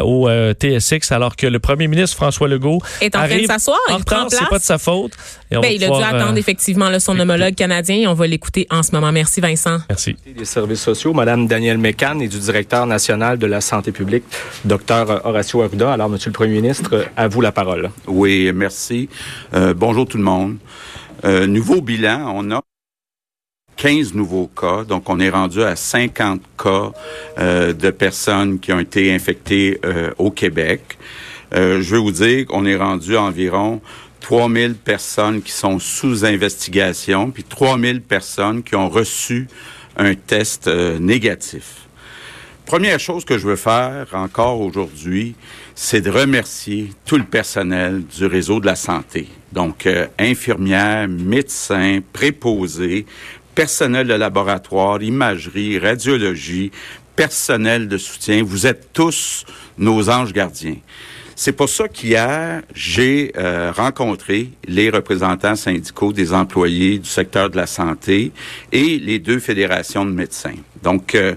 au 0.02 0.28
TSX 0.28 1.12
alors 1.16 1.34
que 1.34 1.46
le 1.46 1.58
premier 1.58 1.88
ministre 1.88 2.16
François 2.16 2.46
Legault 2.46 2.80
est 3.00 3.16
en 3.16 3.26
train 3.26 3.38
de 3.38 3.46
s'asseoir. 3.46 3.78
En 3.90 3.96
retard, 3.96 4.26
c'est 4.28 4.48
pas 4.48 4.58
de 4.58 4.64
sa 4.64 4.78
faute. 4.78 5.12
Ben, 5.50 5.64
il 5.64 5.82
a 5.82 5.88
dû 5.88 6.02
attendre 6.02 6.34
euh, 6.34 6.36
effectivement 6.36 6.90
là, 6.90 7.00
son 7.00 7.18
homologue 7.18 7.54
canadien 7.54 7.96
et 7.96 8.06
on 8.06 8.14
va 8.14 8.26
l'écouter 8.26 8.66
en 8.70 8.82
ce 8.82 8.92
moment. 8.92 9.12
Merci 9.12 9.40
Vincent. 9.40 9.78
Merci. 9.88 10.16
Des 10.26 10.44
services 10.44 10.82
sociaux, 10.82 11.12
Madame 11.12 11.46
Danielle 11.46 11.78
Mécan 11.78 12.18
et 12.20 12.28
du 12.28 12.38
directeur 12.38 12.86
national 12.86 13.38
de 13.38 13.46
la 13.46 13.60
santé 13.60 13.92
publique, 13.92 14.24
Docteur 14.64 15.24
Horacio 15.26 15.62
Arruda. 15.62 15.92
Alors, 15.92 16.08
Monsieur 16.08 16.30
le 16.30 16.34
Premier 16.34 16.60
ministre, 16.60 17.06
à 17.16 17.28
vous 17.28 17.40
la 17.40 17.52
parole. 17.52 17.90
Oui, 18.06 18.52
merci. 18.54 19.08
Euh, 19.54 19.72
bonjour 19.74 20.06
tout 20.06 20.18
le 20.18 20.24
monde. 20.24 20.56
Euh, 21.24 21.46
nouveau 21.46 21.80
bilan, 21.80 22.32
on 22.34 22.50
a 22.50 22.60
15 23.76 24.14
nouveaux 24.14 24.48
cas. 24.48 24.84
Donc, 24.84 25.08
on 25.08 25.20
est 25.20 25.30
rendu 25.30 25.62
à 25.62 25.76
50 25.76 26.40
cas 26.62 26.92
euh, 27.38 27.72
de 27.72 27.90
personnes 27.90 28.58
qui 28.58 28.72
ont 28.72 28.80
été 28.80 29.12
infectées 29.12 29.78
euh, 29.84 30.10
au 30.18 30.30
Québec. 30.30 30.98
Euh, 31.54 31.80
je 31.80 31.94
veux 31.94 32.00
vous 32.00 32.12
dire 32.12 32.46
qu'on 32.46 32.64
est 32.64 32.76
rendu 32.76 33.16
à 33.16 33.22
environ 33.22 33.80
3000 34.20 34.74
personnes 34.74 35.42
qui 35.42 35.52
sont 35.52 35.78
sous 35.78 36.24
investigation, 36.24 37.30
puis 37.30 37.44
3000 37.44 38.00
personnes 38.00 38.62
qui 38.62 38.74
ont 38.74 38.88
reçu 38.88 39.46
un 39.96 40.14
test 40.14 40.68
négatif. 40.68 41.86
Première 42.64 42.98
chose 42.98 43.24
que 43.24 43.38
je 43.38 43.46
veux 43.46 43.56
faire 43.56 44.08
encore 44.12 44.60
aujourd'hui, 44.60 45.36
c'est 45.76 46.00
de 46.00 46.10
remercier 46.10 46.90
tout 47.04 47.16
le 47.16 47.24
personnel 47.24 48.02
du 48.04 48.26
réseau 48.26 48.58
de 48.58 48.66
la 48.66 48.74
santé. 48.74 49.28
Donc, 49.52 49.88
infirmières, 50.18 51.06
médecins, 51.06 52.00
préposés, 52.12 53.06
personnel 53.56 54.06
de 54.06 54.12
laboratoire, 54.14 55.02
imagerie, 55.02 55.78
radiologie, 55.78 56.70
personnel 57.16 57.88
de 57.88 57.96
soutien. 57.96 58.44
Vous 58.44 58.66
êtes 58.66 58.90
tous 58.92 59.44
nos 59.78 60.10
anges 60.10 60.34
gardiens. 60.34 60.76
C'est 61.34 61.52
pour 61.52 61.68
ça 61.68 61.88
qu'hier, 61.88 62.62
j'ai 62.74 63.32
euh, 63.36 63.72
rencontré 63.74 64.50
les 64.68 64.90
représentants 64.90 65.56
syndicaux 65.56 66.12
des 66.12 66.32
employés 66.34 66.98
du 66.98 67.08
secteur 67.08 67.50
de 67.50 67.56
la 67.56 67.66
santé 67.66 68.30
et 68.72 68.98
les 68.98 69.18
deux 69.18 69.38
fédérations 69.38 70.04
de 70.04 70.12
médecins. 70.12 70.54
Donc, 70.82 71.14
euh, 71.14 71.34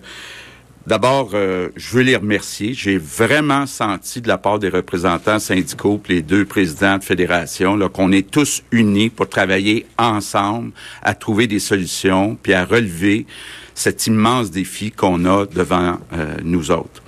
D'abord, 0.90 1.30
euh, 1.36 1.70
je 1.76 1.92
veux 1.92 2.02
les 2.02 2.16
remercier. 2.16 2.74
J'ai 2.74 2.98
vraiment 2.98 3.68
senti 3.68 4.22
de 4.22 4.28
la 4.28 4.40
part 4.40 4.58
des 4.58 4.70
représentants 4.70 5.38
syndicaux, 5.38 6.02
les 6.10 6.24
deux 6.24 6.46
présidents 6.46 6.98
de 6.98 7.04
fédération, 7.04 7.78
qu'on 7.90 8.12
est 8.12 8.32
tous 8.32 8.64
unis 8.72 9.12
pour 9.12 9.30
travailler 9.30 9.86
ensemble 10.00 10.72
à 11.04 11.14
trouver 11.14 11.46
des 11.46 11.60
solutions, 11.60 12.36
puis 12.42 12.54
à 12.54 12.66
relever 12.66 13.28
cet 13.76 14.08
immense 14.08 14.50
défi 14.50 14.90
qu'on 14.90 15.26
a 15.26 15.46
devant 15.46 16.00
euh, 16.14 16.38
nous 16.44 16.72
autres. 16.72 17.04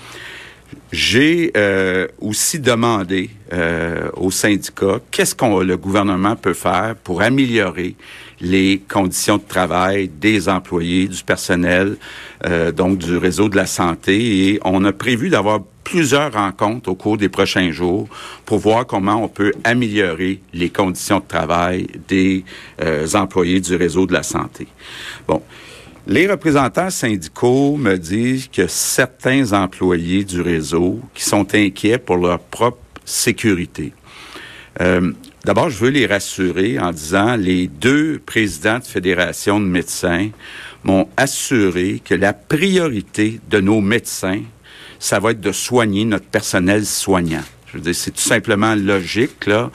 J'ai 0.92 1.52
euh, 1.56 2.08
aussi 2.20 2.60
demandé 2.60 3.30
euh, 3.54 4.10
aux 4.18 4.32
syndicats 4.32 5.00
qu'est-ce 5.10 5.34
qu'on 5.34 5.62
le 5.62 5.78
gouvernement 5.78 6.36
peut 6.36 6.54
faire 6.54 6.96
pour 7.02 7.22
améliorer 7.22 7.96
les 8.42 8.82
conditions 8.90 9.38
de 9.38 9.44
travail 9.48 10.10
des 10.10 10.50
employés, 10.50 11.08
du 11.08 11.24
personnel, 11.24 11.98
euh, 12.46 12.72
donc 12.72 12.98
du 12.98 13.18
réseau 13.18 13.50
de 13.50 13.56
la 13.56 13.66
santé. 13.66 14.50
Et 14.50 14.60
on 14.66 14.84
a 14.84 14.92
prévu 14.92 15.30
d'avoir 15.30 15.62
plusieurs 15.84 16.34
rencontres 16.34 16.90
au 16.90 16.96
cours 16.96 17.18
des 17.18 17.30
prochains 17.30 17.72
jours 17.72 18.08
pour 18.46 18.60
voir 18.60 18.86
comment 18.86 19.24
on 19.24 19.28
peut 19.28 19.54
améliorer 19.64 20.42
les 20.54 20.70
conditions 20.70 21.20
de 21.20 21.26
travail 21.28 21.88
des 22.08 22.44
employés 23.14 23.60
du 23.60 23.76
réseau 23.76 24.06
de 24.06 24.14
la 24.14 24.24
santé. 24.24 24.68
Bon. 25.28 25.42
Les 26.08 26.28
représentants 26.28 26.90
syndicaux 26.90 27.78
me 27.78 27.96
disent 27.96 28.48
que 28.48 28.66
certains 28.68 29.54
employés 29.54 30.24
du 30.24 30.42
réseau 30.42 31.00
qui 31.14 31.24
sont 31.24 31.54
inquiets 31.54 32.00
pour 32.00 32.18
leur 32.18 32.40
propre 32.40 32.80
sécurité. 33.06 33.94
Euh, 34.80 35.12
D'abord, 35.44 35.72
je 35.72 35.78
veux 35.84 35.90
les 35.90 36.06
rassurer 36.06 36.78
en 36.78 36.92
disant 36.92 37.36
les 37.36 37.68
deux 37.68 38.22
présidents 38.24 38.78
de 38.78 38.84
fédération 38.84 39.60
de 39.60 39.66
médecins 39.66 40.30
m'ont 40.84 41.08
assuré 41.18 42.00
que 42.04 42.14
la 42.14 42.34
priorité 42.34 43.40
de 43.50 43.60
nos 43.60 43.82
médecins, 43.82 44.42
ça 45.00 45.20
va 45.20 45.32
être 45.32 45.42
de 45.42 45.52
soigner 45.52 46.06
notre 46.06 46.28
personnel 46.28 46.86
soignant. 46.86 47.44
Je 47.72 47.78
veux 47.78 47.84
dire, 47.84 47.96
c'est 47.96 48.12
tout 48.12 48.22
simplement 48.22 48.76
logique, 48.76 49.48
là. 49.48 49.72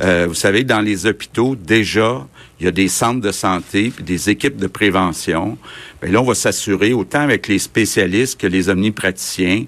Euh, 0.00 0.26
vous 0.28 0.34
savez, 0.34 0.64
dans 0.64 0.80
les 0.80 1.04
hôpitaux, 1.04 1.56
déjà, 1.56 2.26
il 2.60 2.64
y 2.64 2.68
a 2.68 2.70
des 2.70 2.88
centres 2.88 3.20
de 3.20 3.32
santé 3.32 3.90
puis 3.90 4.04
des 4.04 4.30
équipes 4.30 4.56
de 4.56 4.68
prévention. 4.68 5.58
Bien, 6.00 6.12
là, 6.12 6.20
on 6.20 6.24
va 6.24 6.34
s'assurer, 6.34 6.92
autant 6.92 7.20
avec 7.20 7.48
les 7.48 7.58
spécialistes 7.58 8.40
que 8.40 8.46
les 8.46 8.68
omnipraticiens, 8.68 9.64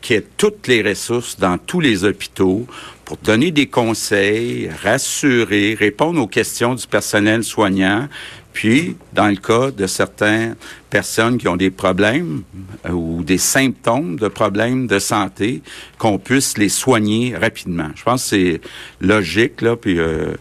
qu'il 0.00 0.16
y 0.16 0.18
ait 0.18 0.26
toutes 0.36 0.68
les 0.68 0.82
ressources 0.82 1.38
dans 1.38 1.58
tous 1.58 1.80
les 1.80 2.04
hôpitaux 2.04 2.66
pour 3.04 3.16
donner 3.18 3.50
des 3.50 3.66
conseils, 3.66 4.70
rassurer, 4.82 5.76
répondre 5.78 6.20
aux 6.20 6.26
questions 6.26 6.74
du 6.74 6.86
personnel 6.86 7.44
soignant, 7.44 8.08
puis, 8.54 8.96
dans 9.12 9.26
le 9.26 9.34
cas 9.34 9.72
de 9.72 9.88
certaines 9.88 10.54
personnes 10.88 11.38
qui 11.38 11.48
ont 11.48 11.56
des 11.56 11.70
problèmes 11.70 12.44
euh, 12.86 12.92
ou 12.92 13.24
des 13.24 13.36
symptômes 13.36 14.16
de 14.16 14.28
problèmes 14.28 14.86
de 14.86 15.00
santé, 15.00 15.60
qu'on 15.98 16.18
puisse 16.18 16.56
les 16.56 16.68
soigner 16.68 17.36
rapidement. 17.36 17.90
Je 17.96 18.04
pense 18.04 18.22
que 18.22 18.28
c'est 18.28 18.60
logique, 19.00 19.60
là, 19.60 19.74
puis 19.74 19.98
euh, 19.98 20.34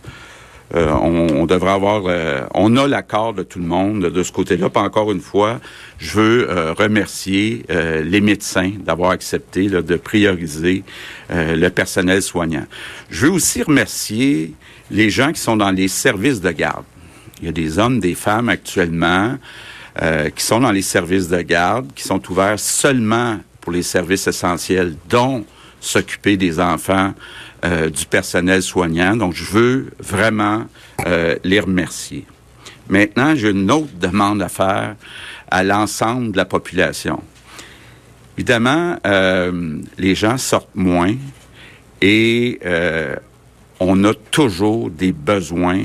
euh, 0.75 0.92
on, 0.92 1.46
devrait 1.46 1.72
avoir... 1.72 2.03
on 2.53 2.75
a 2.77 2.88
l'accord 2.88 3.34
de 3.34 3.44
tout 3.44 3.60
le 3.60 3.65
monde 3.65 4.01
de 4.01 4.24
ce 4.24 4.32
côté-là. 4.32 4.70
Encore 4.74 5.12
une 5.12 5.22
fois, 5.22 5.60
je 6.00 6.20
veux 6.20 6.74
remercier 6.77 7.65
les 7.70 8.22
médecins 8.22 8.72
d'avoir 8.80 9.12
accepté 9.12 9.68
de 9.68 9.96
prioriser 9.96 10.84
le 11.30 11.70
personnel 11.70 12.22
soignant. 12.22 12.65
Je 13.10 13.27
veux 13.27 13.32
aussi 13.32 13.62
remercier 13.62 14.53
les 14.89 15.10
gens 15.10 15.32
qui 15.32 15.42
sont 15.42 15.58
dans 15.58 15.72
les 15.72 15.88
services 15.88 16.42
de 16.42 16.51
garde. 16.51 16.86
Il 17.42 17.46
y 17.46 17.50
a 17.50 17.51
des 17.51 17.77
hommes, 17.77 18.00
des 18.00 18.15
femmes 18.15 18.50
actuellement 18.50 19.38
euh, 20.01 20.30
qui 20.32 20.44
sont 20.44 20.60
dans 20.60 20.72
les 20.72 20.82
services 20.82 21.27
de 21.27 21.42
garde, 21.42 21.94
qui 21.94 22.03
sont 22.03 22.22
ouverts 22.32 22.60
seulement 22.60 23.38
pour 23.62 23.72
les 23.72 23.84
services 23.84 24.25
essentiels, 24.27 24.96
dont 25.10 25.46
s'occuper 25.80 26.36
des 26.36 26.60
enfants 26.60 27.13
euh, 27.63 27.89
du 27.89 28.05
personnel 28.05 28.62
soignant. 28.62 29.15
Donc, 29.15 29.34
je 29.34 29.46
veux 29.46 29.91
vraiment 30.00 30.65
euh, 31.05 31.36
les 31.43 31.60
remercier. 31.60 32.25
Maintenant, 32.89 33.36
j'ai 33.36 33.51
une 33.51 33.72
autre 33.72 33.93
demande 34.00 34.41
à 34.41 34.50
faire 34.50 34.96
à 35.50 35.63
l'ensemble 35.63 36.32
de 36.32 36.38
la 36.38 36.46
population. 36.46 37.22
Évidemment, 38.38 38.98
les 40.00 40.15
gens 40.15 40.39
sortent 40.39 40.74
moins 40.74 41.13
et 42.01 42.60
on 43.79 44.03
a 44.03 44.13
toujours 44.32 44.89
des 44.89 45.12
besoins 45.12 45.84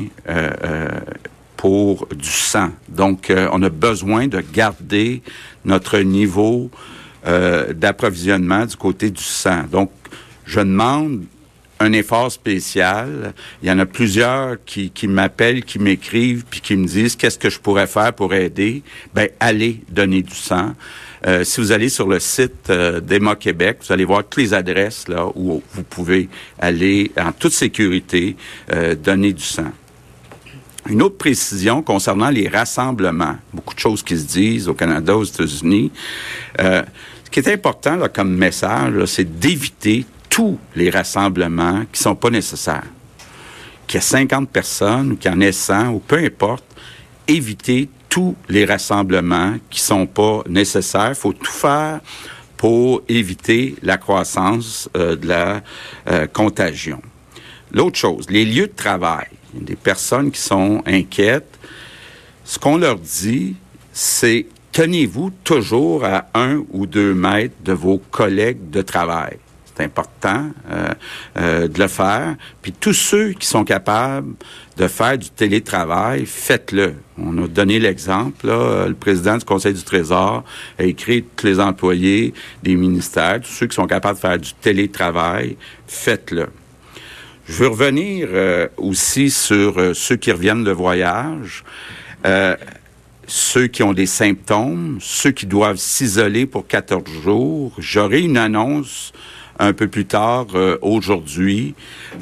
pour 1.59 2.07
du 2.15 2.31
sang. 2.31 2.71
Donc, 2.89 3.31
euh, 3.31 3.49
on 3.53 3.63
a 3.63 3.69
besoin 3.69 4.29
de 4.29 4.41
garder 4.41 5.23
notre 5.65 5.99
niveau 5.99 6.71
euh, 7.27 7.75
d'approvisionnement 7.75 8.65
du 8.65 8.77
côté 8.77 9.11
du 9.11 9.23
sang. 9.23 9.65
Donc, 9.71 9.91
je 10.47 10.61
demande 10.61 11.25
un 11.81 11.93
effort 11.93 12.31
spécial. 12.31 13.33
Il 13.63 13.69
y 13.69 13.73
en 13.73 13.79
a 13.79 13.87
plusieurs 13.87 14.57
qui, 14.65 14.91
m'appellent, 15.07 15.65
qui 15.65 15.79
m'écrivent, 15.79 16.45
puis 16.49 16.61
qui 16.61 16.77
me 16.77 16.87
disent 16.87 17.17
qu'est-ce 17.17 17.39
que 17.39 17.51
je 17.51 17.59
pourrais 17.59 17.87
faire 17.87 18.13
pour 18.13 18.35
aider? 18.35 18.83
Ben, 19.15 19.29
allez 19.41 19.81
donner 19.89 20.23
du 20.23 20.35
sang. 20.35 20.75
Euh, 21.27 21.43
si 21.45 21.61
vous 21.61 21.73
allez 21.73 21.89
sur 21.89 22.07
le 22.07 22.21
site 22.21 22.71
euh, 22.71 23.01
d'EMA 23.01 23.37
Québec, 23.37 23.79
vous 23.87 23.93
allez 23.93 24.05
voir 24.05 24.23
toutes 24.23 24.43
les 24.43 24.55
adresses 24.55 25.09
là 25.09 25.27
où 25.35 25.63
vous 25.73 25.83
pouvez 25.83 26.29
aller 26.61 27.11
en 27.19 27.33
toute 27.33 27.53
sécurité 27.53 28.37
euh, 28.73 28.95
donner 28.95 29.33
du 29.33 29.43
sang. 29.43 29.73
Une 30.89 31.03
autre 31.03 31.19
précision 31.19 31.83
concernant 31.83 32.31
les 32.31 32.49
rassemblements. 32.49 33.37
Beaucoup 33.53 33.75
de 33.75 33.81
choses 33.81 34.03
qui 34.03 34.17
se 34.17 34.27
disent 34.27 34.69
au 34.69 34.75
Canada, 34.75 35.17
aux 35.17 35.25
États-Unis. 35.25 35.91
Euh, 36.61 36.83
ce 37.25 37.31
qui 37.31 37.41
est 37.41 37.53
important 37.53 37.97
là, 37.97 38.09
comme 38.09 38.35
message, 38.35 39.05
c'est 39.05 39.39
d'éviter 39.39 40.07
tous 40.39 40.57
les 40.77 40.89
rassemblements 40.89 41.83
qui 41.91 42.01
sont 42.01 42.15
pas 42.15 42.31
nécessaires. 42.31 42.87
Qu'il 43.89 43.97
y 43.97 43.99
ait 43.99 44.07
50 44.07 44.49
personnes 44.49 45.11
ou 45.11 45.17
qu'il 45.17 45.33
y 45.33 45.35
en 45.35 45.41
ait 45.41 45.51
100 45.51 45.89
ou 45.89 45.99
peu 45.99 46.19
importe, 46.19 46.63
éviter 47.27 47.89
tous 48.09 48.37
les 48.49 48.65
rassemblements 48.65 49.57
qui 49.69 49.81
sont 49.81 50.07
pas 50.07 50.45
nécessaires. 50.49 51.09
Il 51.09 51.15
faut 51.17 51.33
tout 51.33 51.51
faire 51.51 51.99
pour 52.57 53.03
éviter 53.09 53.75
la 53.83 53.99
croissance 53.99 54.89
euh, 54.97 55.17
de 55.17 55.27
la 55.27 55.61
euh, 56.09 56.29
contagion. 56.29 57.03
L'autre 57.73 57.99
chose, 57.99 58.31
les 58.31 58.45
lieux 58.45 58.69
de 58.69 58.77
travail. 58.77 59.27
Il 59.55 59.63
a 59.63 59.65
des 59.65 59.75
personnes 59.75 60.31
qui 60.31 60.41
sont 60.41 60.85
inquiètes. 60.87 61.59
Ce 62.45 62.61
qu'on 62.61 62.77
leur 62.77 63.01
dit, 63.01 63.57
c'est 63.93 64.47
tenez-vous 64.71 65.33
toujours 65.43 66.05
à 66.05 66.29
un 66.35 66.63
ou 66.71 66.87
deux 66.87 67.13
mètres 67.13 67.57
de 67.65 67.73
vos 67.73 67.99
collègues 67.99 68.71
de 68.71 68.83
travail. 68.83 69.39
Important 69.81 70.51
euh, 70.71 70.89
euh, 71.37 71.69
de 71.69 71.79
le 71.79 71.89
faire. 71.89 72.37
Puis 72.63 72.73
tous 72.73 72.93
ceux 72.93 73.33
qui 73.33 73.47
sont 73.47 73.65
capables 73.65 74.35
de 74.77 74.89
faire 74.89 75.17
du 75.17 75.31
télétravail, 75.31 76.27
faites-le. 76.27 76.95
On 77.17 77.45
a 77.45 77.49
donné 77.49 77.79
l'exemple. 77.79 78.47
Le 78.47 78.95
président 78.95 79.37
du 79.37 79.45
Conseil 79.45 79.75
du 79.75 79.83
Trésor 79.83 80.45
a 80.79 80.83
écrit 80.85 81.25
tous 81.37 81.47
les 81.47 81.61
employés 81.61 82.35
des 82.63 82.75
ministères, 82.75 83.41
tous 83.41 83.51
ceux 83.51 83.67
qui 83.67 83.77
sont 83.77 83.87
capables 83.87 84.17
de 84.17 84.21
faire 84.21 84.39
du 84.39 84.53
télétravail, 84.55 85.57
faites-le. 85.87 86.49
Je 87.47 87.53
veux 87.53 87.69
revenir 87.69 88.29
euh, 88.31 88.69
aussi 88.77 89.31
sur 89.31 89.95
ceux 89.95 90.17
qui 90.17 90.33
reviennent 90.33 90.65
de 90.65 90.73
voyage, 90.73 91.65
ceux 93.29 93.67
qui 93.67 93.83
ont 93.83 93.93
des 93.93 94.07
symptômes, 94.07 94.99
ceux 95.01 95.31
qui 95.31 95.47
doivent 95.47 95.77
s'isoler 95.77 96.47
pour 96.47 96.67
14 96.67 97.05
jours. 97.23 97.73
J'aurai 97.79 98.23
une 98.23 98.39
annonce 98.39 99.13
un 99.59 99.73
peu 99.73 99.89
plus 99.89 100.07
tard 100.07 100.47
euh, 100.55 100.79
aujourd'hui 100.83 101.75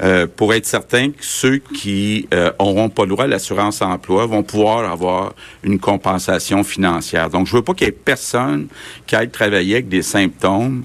euh, 0.02 0.26
pour 0.26 0.55
être 0.55 0.66
certain 0.66 1.11
que 1.11 1.25
ceux 1.25 1.59
qui 1.59 2.28
euh, 2.33 2.50
auront 2.59 2.88
pas 2.88 3.02
le 3.02 3.11
droit 3.11 3.25
à 3.25 3.28
l'assurance 3.28 3.83
emploi 3.83 4.26
vont 4.26 4.43
pouvoir 4.43 4.90
avoir 4.90 5.35
une 5.62 5.78
compensation 5.78 6.64
financière. 6.64 7.31
Donc, 7.31 7.47
je 7.47 7.57
veux 7.57 7.62
pas 7.62 7.75
qu'il 7.75 7.87
y 7.87 7.90
ait 7.90 7.93
personne 7.93 8.69
qui 9.07 9.16
aille 9.16 9.31
travailler 9.31 9.75
avec 9.75 9.88
des 9.88 10.02
symptômes 10.02 10.85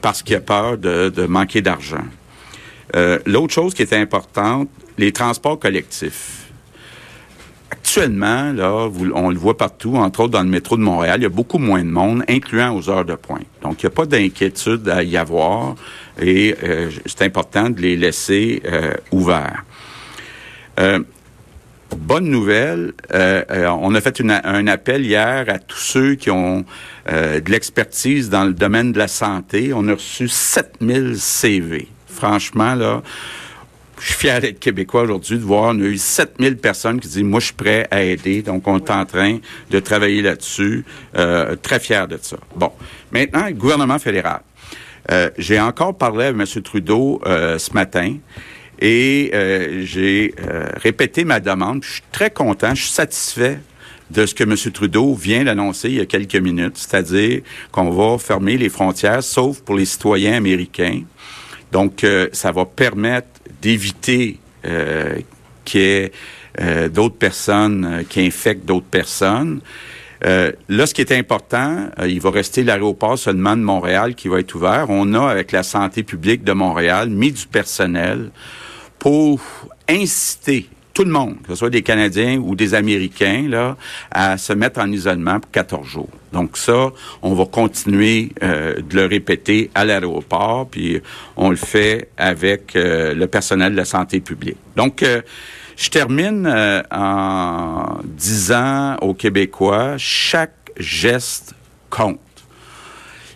parce 0.00 0.22
qu'il 0.22 0.36
a 0.36 0.40
peur 0.40 0.78
de 0.78 1.26
manquer 1.26 1.60
d'argent. 1.60 2.04
L'autre 3.26 3.52
chose 3.52 3.74
qui 3.74 3.82
est 3.82 3.92
importante, 3.94 4.68
les 4.98 5.12
transports 5.12 5.58
collectifs 5.58 6.41
actuellement, 7.82 8.54
on 9.14 9.30
le 9.30 9.36
voit 9.36 9.56
partout, 9.56 9.96
entre 9.96 10.20
autres 10.20 10.30
dans 10.30 10.44
le 10.44 10.48
métro 10.48 10.76
de 10.76 10.82
Montréal, 10.82 11.18
il 11.18 11.22
y 11.24 11.26
a 11.26 11.28
beaucoup 11.28 11.58
moins 11.58 11.82
de 11.82 11.90
monde, 11.90 12.22
incluant 12.28 12.76
aux 12.76 12.88
heures 12.88 13.04
de 13.04 13.16
pointe. 13.16 13.44
Donc, 13.60 13.82
il 13.82 13.86
n'y 13.86 13.92
a 13.92 13.94
pas 13.94 14.06
d'inquiétude 14.06 14.88
à 14.88 15.02
y 15.02 15.16
avoir 15.16 15.74
et 16.20 16.54
euh, 16.62 16.90
c'est 17.06 17.22
important 17.22 17.70
de 17.70 17.80
les 17.80 17.96
laisser 17.96 18.62
euh, 18.64 18.94
ouverts. 19.10 19.64
Euh, 20.78 21.00
bonne 21.96 22.30
nouvelle, 22.30 22.92
on 23.12 23.94
a 23.94 24.00
fait 24.00 24.22
un 24.22 24.66
appel 24.68 25.04
hier 25.04 25.44
à 25.48 25.58
tous 25.58 25.76
ceux 25.76 26.14
qui 26.14 26.30
ont 26.30 26.64
de 27.06 27.50
l'expertise 27.50 28.30
dans 28.30 28.44
le 28.44 28.54
domaine 28.54 28.92
de 28.92 28.98
la 28.98 29.08
santé. 29.08 29.72
On 29.74 29.86
a 29.88 29.92
reçu 29.92 30.28
7000 30.28 31.18
CV. 31.18 31.88
Franchement, 32.06 32.74
là, 32.74 33.02
je 34.00 34.06
suis 34.06 34.14
fier 34.14 34.40
d'être 34.40 34.58
québécois 34.58 35.02
aujourd'hui, 35.02 35.38
de 35.38 35.42
voir, 35.42 35.74
on 35.74 35.80
a 35.80 35.84
eu 35.84 35.98
7000 35.98 36.56
personnes 36.56 37.00
qui 37.00 37.08
disent, 37.08 37.22
moi, 37.22 37.40
je 37.40 37.46
suis 37.46 37.54
prêt 37.54 37.86
à 37.90 38.02
aider. 38.02 38.42
Donc, 38.42 38.66
on 38.66 38.78
est 38.78 38.90
en 38.90 39.04
train 39.04 39.38
de 39.70 39.80
travailler 39.80 40.22
là-dessus. 40.22 40.84
Euh, 41.16 41.56
très 41.56 41.78
fier 41.78 42.08
de 42.08 42.18
ça. 42.20 42.36
Bon. 42.56 42.72
Maintenant, 43.10 43.50
gouvernement 43.50 43.98
fédéral. 43.98 44.40
Euh, 45.10 45.30
j'ai 45.36 45.60
encore 45.60 45.96
parlé 45.96 46.26
avec 46.26 46.40
M. 46.40 46.62
Trudeau 46.62 47.20
euh, 47.26 47.58
ce 47.58 47.72
matin 47.72 48.16
et 48.80 49.30
j'ai 49.84 50.34
répété 50.82 51.24
ma 51.24 51.38
demande. 51.38 51.84
Je 51.84 51.92
suis 51.92 52.02
très 52.10 52.30
content, 52.30 52.74
je 52.74 52.82
suis 52.82 52.92
satisfait 52.92 53.60
de 54.12 54.26
ce 54.26 54.34
que 54.34 54.44
M. 54.44 54.56
Trudeau 54.72 55.14
vient 55.14 55.44
d'annoncer 55.44 55.88
il 55.88 55.94
y 55.94 56.00
a 56.00 56.06
quelques 56.06 56.36
minutes, 56.36 56.76
c'est-à-dire 56.76 57.42
qu'on 57.70 57.90
va 57.90 58.18
fermer 58.18 58.56
les 58.56 58.68
frontières, 58.68 59.22
sauf 59.22 59.60
pour 59.60 59.76
les 59.76 59.84
citoyens 59.84 60.34
américains. 60.34 61.02
Donc, 61.72 62.06
ça 62.32 62.52
va 62.52 62.64
permettre 62.64 63.28
d'éviter 63.62 64.38
euh, 64.64 65.18
qu'il 65.64 65.80
y 65.80 65.84
ait 65.84 66.12
euh, 66.60 66.88
d'autres 66.88 67.16
personnes 67.16 67.84
euh, 67.84 68.02
qui 68.08 68.20
infectent 68.20 68.64
d'autres 68.66 68.86
personnes. 68.86 69.60
là, 70.22 70.86
ce 70.86 70.94
qui 70.94 71.00
est 71.00 71.12
important, 71.12 71.88
il 72.04 72.20
va 72.20 72.30
rester 72.30 72.62
l'aéroport 72.62 73.18
seulement 73.18 73.56
de 73.56 73.62
Montréal 73.62 74.14
qui 74.14 74.28
va 74.28 74.38
être 74.38 74.54
ouvert. 74.54 74.86
On 74.88 75.14
a, 75.14 75.28
avec 75.28 75.50
la 75.50 75.64
santé 75.64 76.04
publique 76.04 76.44
de 76.44 76.52
Montréal, 76.52 77.10
mis 77.10 77.32
du 77.32 77.46
personnel 77.46 78.30
pour 79.00 79.40
inciter 79.88 80.68
tout 80.92 81.04
le 81.04 81.10
monde, 81.10 81.36
que 81.42 81.48
ce 81.48 81.56
soit 81.56 81.70
des 81.70 81.82
Canadiens 81.82 82.38
ou 82.38 82.54
des 82.54 82.74
Américains, 82.74 83.46
là, 83.48 83.76
à 84.10 84.36
se 84.38 84.52
mettre 84.52 84.80
en 84.80 84.90
isolement 84.90 85.40
pour 85.40 85.50
14 85.50 85.86
jours. 85.86 86.08
Donc 86.32 86.56
ça, 86.56 86.90
on 87.22 87.34
va 87.34 87.46
continuer 87.46 88.32
euh, 88.42 88.80
de 88.80 88.96
le 88.96 89.06
répéter 89.06 89.70
à 89.74 89.84
l'aéroport, 89.84 90.68
puis 90.68 91.00
on 91.36 91.50
le 91.50 91.56
fait 91.56 92.08
avec 92.16 92.76
euh, 92.76 93.14
le 93.14 93.26
personnel 93.26 93.72
de 93.72 93.76
la 93.76 93.84
santé 93.84 94.20
publique. 94.20 94.56
Donc, 94.76 95.02
euh, 95.02 95.22
je 95.76 95.88
termine 95.88 96.46
en 96.90 97.98
disant 98.04 98.96
aux 99.00 99.14
Québécois, 99.14 99.94
chaque 99.96 100.70
geste 100.76 101.54
compte. 101.88 102.20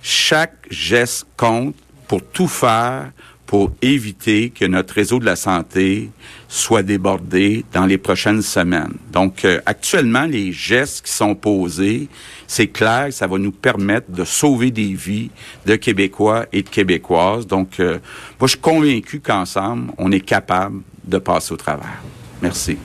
Chaque 0.02 0.54
geste 0.70 1.26
compte 1.36 1.74
pour 2.06 2.22
tout 2.22 2.46
faire 2.46 3.10
pour 3.46 3.72
éviter 3.80 4.50
que 4.50 4.64
notre 4.64 4.94
réseau 4.94 5.18
de 5.18 5.24
la 5.24 5.36
santé 5.36 6.10
soit 6.48 6.82
débordé 6.82 7.64
dans 7.72 7.86
les 7.86 7.98
prochaines 7.98 8.42
semaines. 8.42 8.94
Donc, 9.12 9.44
euh, 9.44 9.60
actuellement, 9.66 10.24
les 10.24 10.52
gestes 10.52 11.06
qui 11.06 11.12
sont 11.12 11.34
posés, 11.34 12.08
c'est 12.46 12.66
clair, 12.66 13.08
ça 13.10 13.26
va 13.26 13.38
nous 13.38 13.52
permettre 13.52 14.10
de 14.10 14.24
sauver 14.24 14.70
des 14.70 14.94
vies 14.94 15.30
de 15.64 15.76
Québécois 15.76 16.46
et 16.52 16.62
de 16.62 16.68
Québécoises. 16.68 17.46
Donc, 17.46 17.80
euh, 17.80 17.98
moi, 18.40 18.46
je 18.46 18.48
suis 18.48 18.58
convaincu 18.58 19.20
qu'ensemble, 19.20 19.92
on 19.98 20.10
est 20.12 20.20
capable 20.20 20.82
de 21.04 21.18
passer 21.18 21.52
au 21.52 21.56
travers. 21.56 22.02
Merci. 22.42 22.76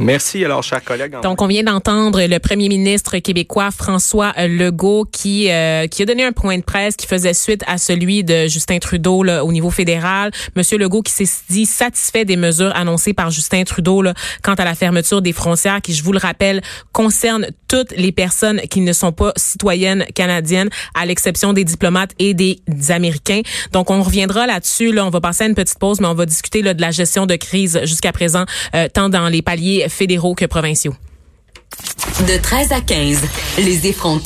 Merci, 0.00 0.44
alors, 0.46 0.62
chers 0.62 0.82
collègues. 0.82 1.16
Donc, 1.22 1.42
on 1.42 1.46
vient 1.46 1.62
d'entendre 1.62 2.22
le 2.22 2.38
premier 2.38 2.70
ministre 2.70 3.18
québécois, 3.18 3.70
François 3.70 4.32
Legault, 4.38 5.04
qui, 5.04 5.50
euh, 5.50 5.86
qui 5.88 6.02
a 6.02 6.06
donné 6.06 6.24
un 6.24 6.32
point 6.32 6.56
de 6.56 6.62
presse 6.62 6.96
qui 6.96 7.06
faisait 7.06 7.34
suite 7.34 7.62
à 7.66 7.76
celui 7.76 8.24
de 8.24 8.46
Justin 8.46 8.78
Trudeau 8.78 9.22
là, 9.22 9.44
au 9.44 9.52
niveau 9.52 9.70
fédéral. 9.70 10.30
Monsieur 10.56 10.78
Legault 10.78 11.02
qui 11.02 11.12
s'est 11.12 11.28
dit 11.50 11.66
satisfait 11.66 12.24
des 12.24 12.36
mesures 12.36 12.74
annoncées 12.74 13.12
par 13.12 13.30
Justin 13.30 13.64
Trudeau 13.64 14.00
là, 14.00 14.14
quant 14.42 14.54
à 14.54 14.64
la 14.64 14.74
fermeture 14.74 15.20
des 15.20 15.34
frontières, 15.34 15.82
qui, 15.82 15.92
je 15.92 16.02
vous 16.02 16.12
le 16.12 16.18
rappelle, 16.18 16.62
concerne 16.92 17.46
toutes 17.70 17.92
les 17.92 18.10
personnes 18.10 18.60
qui 18.62 18.80
ne 18.80 18.92
sont 18.92 19.12
pas 19.12 19.32
citoyennes 19.36 20.04
canadiennes, 20.12 20.70
à 20.94 21.06
l'exception 21.06 21.52
des 21.52 21.62
diplomates 21.62 22.10
et 22.18 22.34
des, 22.34 22.60
Américains. 22.88 23.42
Donc, 23.72 23.90
on 23.90 24.02
reviendra 24.02 24.46
là-dessus. 24.46 24.92
Là, 24.92 25.06
on 25.06 25.10
va 25.10 25.20
passer 25.20 25.44
à 25.44 25.46
une 25.46 25.54
petite 25.54 25.78
pause, 25.78 26.00
mais 26.00 26.08
on 26.08 26.14
va 26.14 26.26
discuter 26.26 26.62
là, 26.62 26.74
de 26.74 26.80
la 26.80 26.90
gestion 26.90 27.26
de 27.26 27.36
crise 27.36 27.78
jusqu'à 27.84 28.10
présent, 28.10 28.44
euh, 28.74 28.88
tant 28.92 29.08
dans 29.08 29.28
les 29.28 29.42
paliers 29.42 29.86
fédéraux 29.88 30.34
que 30.34 30.46
provinciaux. 30.46 30.94
De 32.26 32.36
13 32.42 32.72
à 32.72 32.80
15, 32.80 33.20
les 33.58 33.86
effrontés. 33.86 34.18